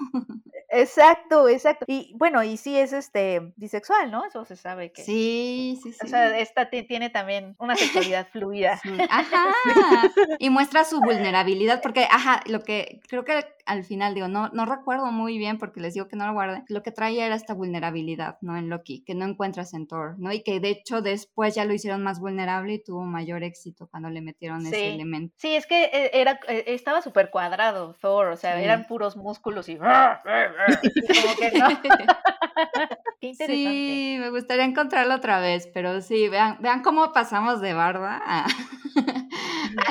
[0.70, 1.86] Exacto, exacto.
[1.88, 4.26] Y bueno, y sí es este bisexual, ¿no?
[4.26, 5.02] Eso se sabe que.
[5.02, 5.98] Sí, sí, sí.
[6.04, 8.80] O sea, esta tiene también una sexualidad fluida.
[9.10, 9.52] Ajá.
[10.38, 14.64] Y muestra su vulnerabilidad, porque, ajá, lo que creo que al final digo, no, no
[14.64, 17.52] recuerdo muy bien porque les digo que no lo guardé, lo que traía era esta
[17.54, 18.56] vulnerabilidad, ¿no?
[18.56, 20.32] En Loki, que no encuentras en Thor, ¿no?
[20.32, 24.08] Y que de hecho después ya lo hicieron más vulnerable y tuvo mayor éxito cuando
[24.08, 25.34] le metieron ese elemento.
[25.38, 29.68] Sí, es que eh, era, eh, estaba súper cuadrado Thor, o sea, eran puros músculos
[29.68, 29.76] y...
[29.76, 29.86] como
[31.38, 31.68] que no.
[33.20, 33.54] Qué interesante.
[33.54, 38.46] Sí, me gustaría encontrarlo otra vez, pero sí, vean, vean cómo pasamos de Barda a,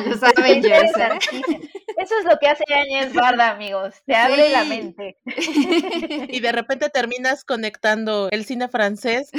[0.05, 0.91] los Avengers.
[0.97, 1.69] ¿eh?
[2.08, 4.01] Eso es lo que hace Áñez Barda, amigos.
[4.05, 5.18] Te abre la mente.
[6.30, 9.30] Y de repente terminas conectando el cine francés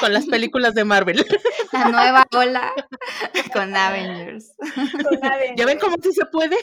[0.00, 1.26] con, las películas de Marvel.
[1.72, 2.72] La nueva ola
[3.52, 4.54] con Avengers.
[5.56, 6.56] ¿Ya ven cómo sí se puede?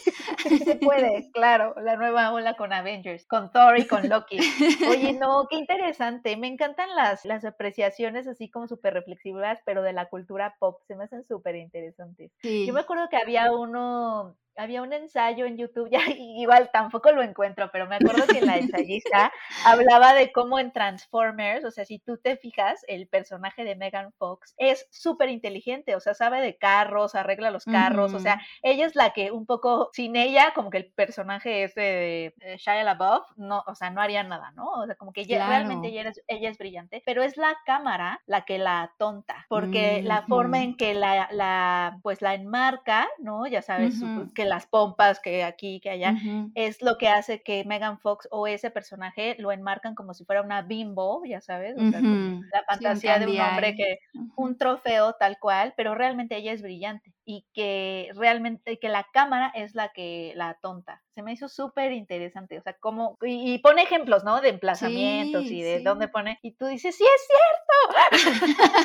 [0.48, 1.76] Sí se puede, claro.
[1.84, 4.40] La nueva ola con Avengers, con Thor y con Loki.
[4.88, 6.36] Oye, no, qué interesante.
[6.38, 10.82] Me encantan las, las apreciaciones así como súper reflexivas, pero de la cultura pop.
[10.88, 12.32] Se me hacen súper interesantes.
[12.42, 17.24] Yo me acuerdo que había uno había un ensayo en YouTube, ya igual tampoco lo
[17.24, 19.32] encuentro, pero me acuerdo que la ensayista
[19.66, 24.12] hablaba de cómo en Transformers, o sea, si tú te fijas, el personaje de Megan
[24.14, 28.86] Fox es súper inteligente, o sea, sabe de carros, arregla los carros, o sea, ella
[28.86, 33.26] es la que un poco, sin ella, como que el personaje es de Shia LaBeouf,
[33.38, 34.70] no, o sea, no haría nada, ¿no?
[34.72, 38.46] O sea, como que realmente ella es, ella es brillante, pero es la cámara la
[38.46, 43.48] que la tonta, porque la forma en que la, la, pues la enmarca, ¿no?
[43.48, 43.96] Ya sabes,
[44.36, 46.16] que las pompas que aquí, que allá,
[46.56, 50.42] es lo que hace que Megan Fox o ese personaje lo enmarcan como si fuera
[50.42, 54.00] una bimbo, ya sabes, la fantasía de un hombre que,
[54.36, 59.54] un trofeo tal cual, pero realmente ella es brillante y que realmente, que la cámara
[59.56, 61.02] es la que, la tonta.
[61.16, 64.42] Se me hizo súper interesante, o sea, como, y, pone ejemplos, ¿no?
[64.42, 68.42] De emplazamientos y de dónde pone, y tú dices, sí es cierto.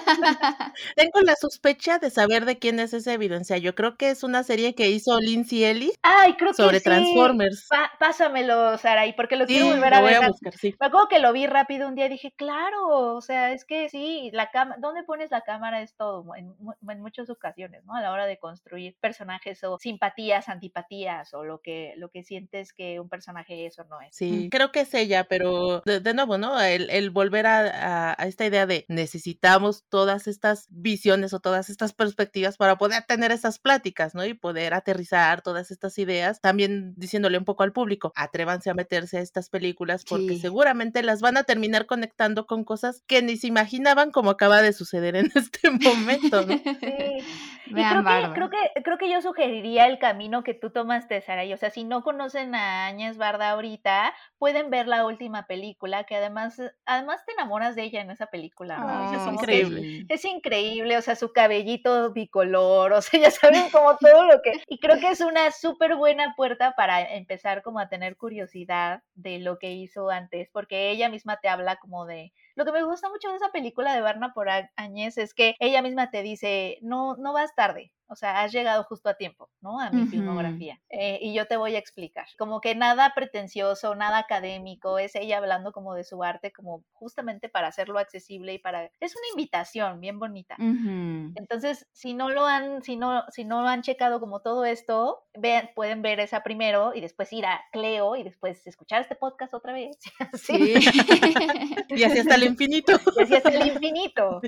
[0.97, 3.59] Tengo la sospecha de saber de quién es esa evidencia.
[3.59, 7.69] Yo creo que es una serie que hizo Lindsay Ellis Ay, creo que sobre Transformers.
[7.99, 10.17] pásamelo, Sara, y porque lo quiero volver a ver.
[10.23, 10.73] A buscar, sí.
[10.79, 13.89] Me acuerdo que lo vi rápido un día y dije, claro, o sea, es que
[13.89, 15.83] sí, la cámara, ¿dónde pones la cámara?
[15.83, 16.55] Es todo, en,
[16.89, 17.95] en muchas ocasiones, ¿no?
[17.95, 22.23] A la hora de de construir personajes o simpatías, antipatías o lo que, lo que
[22.23, 24.15] sientes que un personaje es o no es.
[24.15, 26.61] Sí, creo que es ella, pero de, nuevo, ¿no?
[26.61, 32.57] El, volver a, a, esta idea de necesitamos todas estas visiones o todas estas perspectivas
[32.57, 34.25] para poder tener esas pláticas, ¿no?
[34.25, 39.19] Y poder aterrizar todas estas ideas, también diciéndole un poco al público, atrévanse a meterse
[39.19, 43.47] a estas películas porque seguramente las van a terminar conectando con cosas que ni se
[43.47, 46.59] imaginaban como acaba de suceder en este momento, ¿no?
[46.59, 47.25] Sí.
[47.69, 47.83] Y
[48.19, 51.43] creo, que, creo, que, creo que yo sugeriría el camino que tú tomaste, Sara.
[51.53, 56.17] o sea, si no conocen a Áñez Barda ahorita, pueden ver la última película, que
[56.17, 59.13] además, además te enamoras de ella en esa película.
[59.15, 60.07] es increíble.
[60.09, 64.63] Es, increíble, o sea, su cabellito bicolor, o sea, ya saben como todo lo que...
[64.69, 69.39] Y creo que es una súper buena puerta para empezar como a tener curiosidad de
[69.39, 73.09] lo que hizo antes, porque ella misma te habla como de lo que me gusta
[73.11, 77.15] mucho de esa película de Barna por Añez es que ella misma te dice, no,
[77.17, 79.81] no vas tarde, o sea, has llegado justo a tiempo, ¿no?
[79.81, 80.81] A mi filmografía.
[80.89, 82.27] Eh, y yo te voy a explicar.
[82.39, 87.49] Como que nada pretencioso, nada académico, es ella hablando como de su arte, como justamente
[87.49, 88.85] para hacerlo accesible y para...
[89.01, 90.57] Es una invitación bien bonita.
[90.59, 95.71] Entonces, si no lo han, si no, si no han checado como todo esto, vean,
[95.75, 99.73] pueden ver esa primero y después ir a Cleo y después escuchar este podcast otra
[99.73, 99.99] vez.
[100.35, 100.75] Sí.
[101.89, 102.93] y así hasta el infinito.
[103.17, 104.41] Y así hasta el infinito.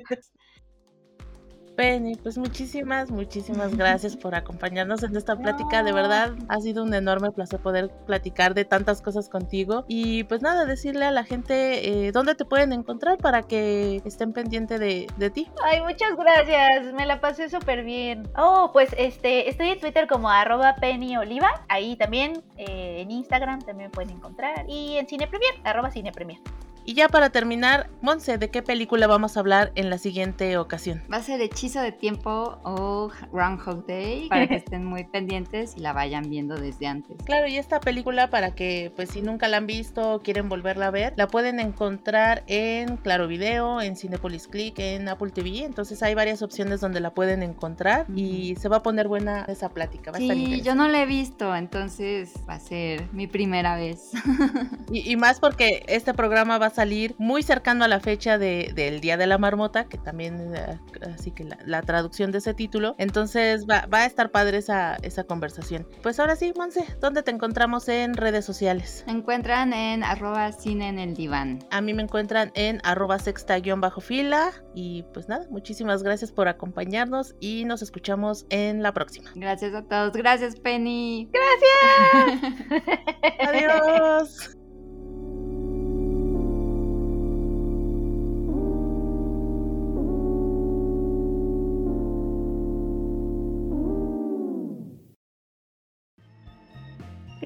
[1.78, 5.84] Penny, pues muchísimas, muchísimas gracias por acompañarnos en esta plática.
[5.84, 9.84] De verdad, ha sido un enorme placer poder platicar de tantas cosas contigo.
[9.86, 14.32] Y pues nada, decirle a la gente eh, dónde te pueden encontrar para que estén
[14.32, 15.48] pendientes de, de, ti.
[15.62, 16.92] Ay, muchas gracias.
[16.94, 18.28] Me la pasé súper bien.
[18.36, 21.64] Oh, pues este, estoy en Twitter como arroba Penny Oliva.
[21.68, 24.66] Ahí también, eh, en Instagram también pueden encontrar.
[24.68, 26.40] Y en Cine Premier, arroba Cine Premier.
[26.88, 31.02] Y ya para terminar, Monse, ¿de qué película vamos a hablar en la siguiente ocasión?
[31.12, 35.80] Va a ser Hechizo de Tiempo o Groundhog Day, para que estén muy pendientes y
[35.80, 37.18] la vayan viendo desde antes.
[37.26, 40.86] Claro, y esta película, para que, pues si nunca la han visto o quieren volverla
[40.86, 45.64] a ver, la pueden encontrar en Claro Video, en Cinepolis Click, en Apple TV.
[45.64, 49.68] Entonces hay varias opciones donde la pueden encontrar y se va a poner buena esa
[49.68, 50.10] plática.
[50.10, 54.12] Va sí, yo no la he visto, entonces va a ser mi primera vez.
[54.90, 58.70] y, y más porque este programa va a salir muy cercano a la fecha de,
[58.72, 60.78] del Día de la Marmota, que también, eh,
[61.12, 62.94] así que la, traducción de ese título.
[62.98, 65.88] Entonces va, va, a estar padre esa, esa conversación.
[66.04, 69.02] Pues ahora sí, Monse, ¿dónde te encontramos en redes sociales?
[69.08, 71.58] Me encuentran en arroba cine en el diván.
[71.72, 74.52] A mí me encuentran en arroba sexta-fila.
[74.76, 79.32] Y pues nada, muchísimas gracias por acompañarnos y nos escuchamos en la próxima.
[79.34, 80.12] Gracias a todos.
[80.12, 81.28] Gracias, Penny.
[81.32, 82.78] Gracias.
[83.48, 84.57] Adiós.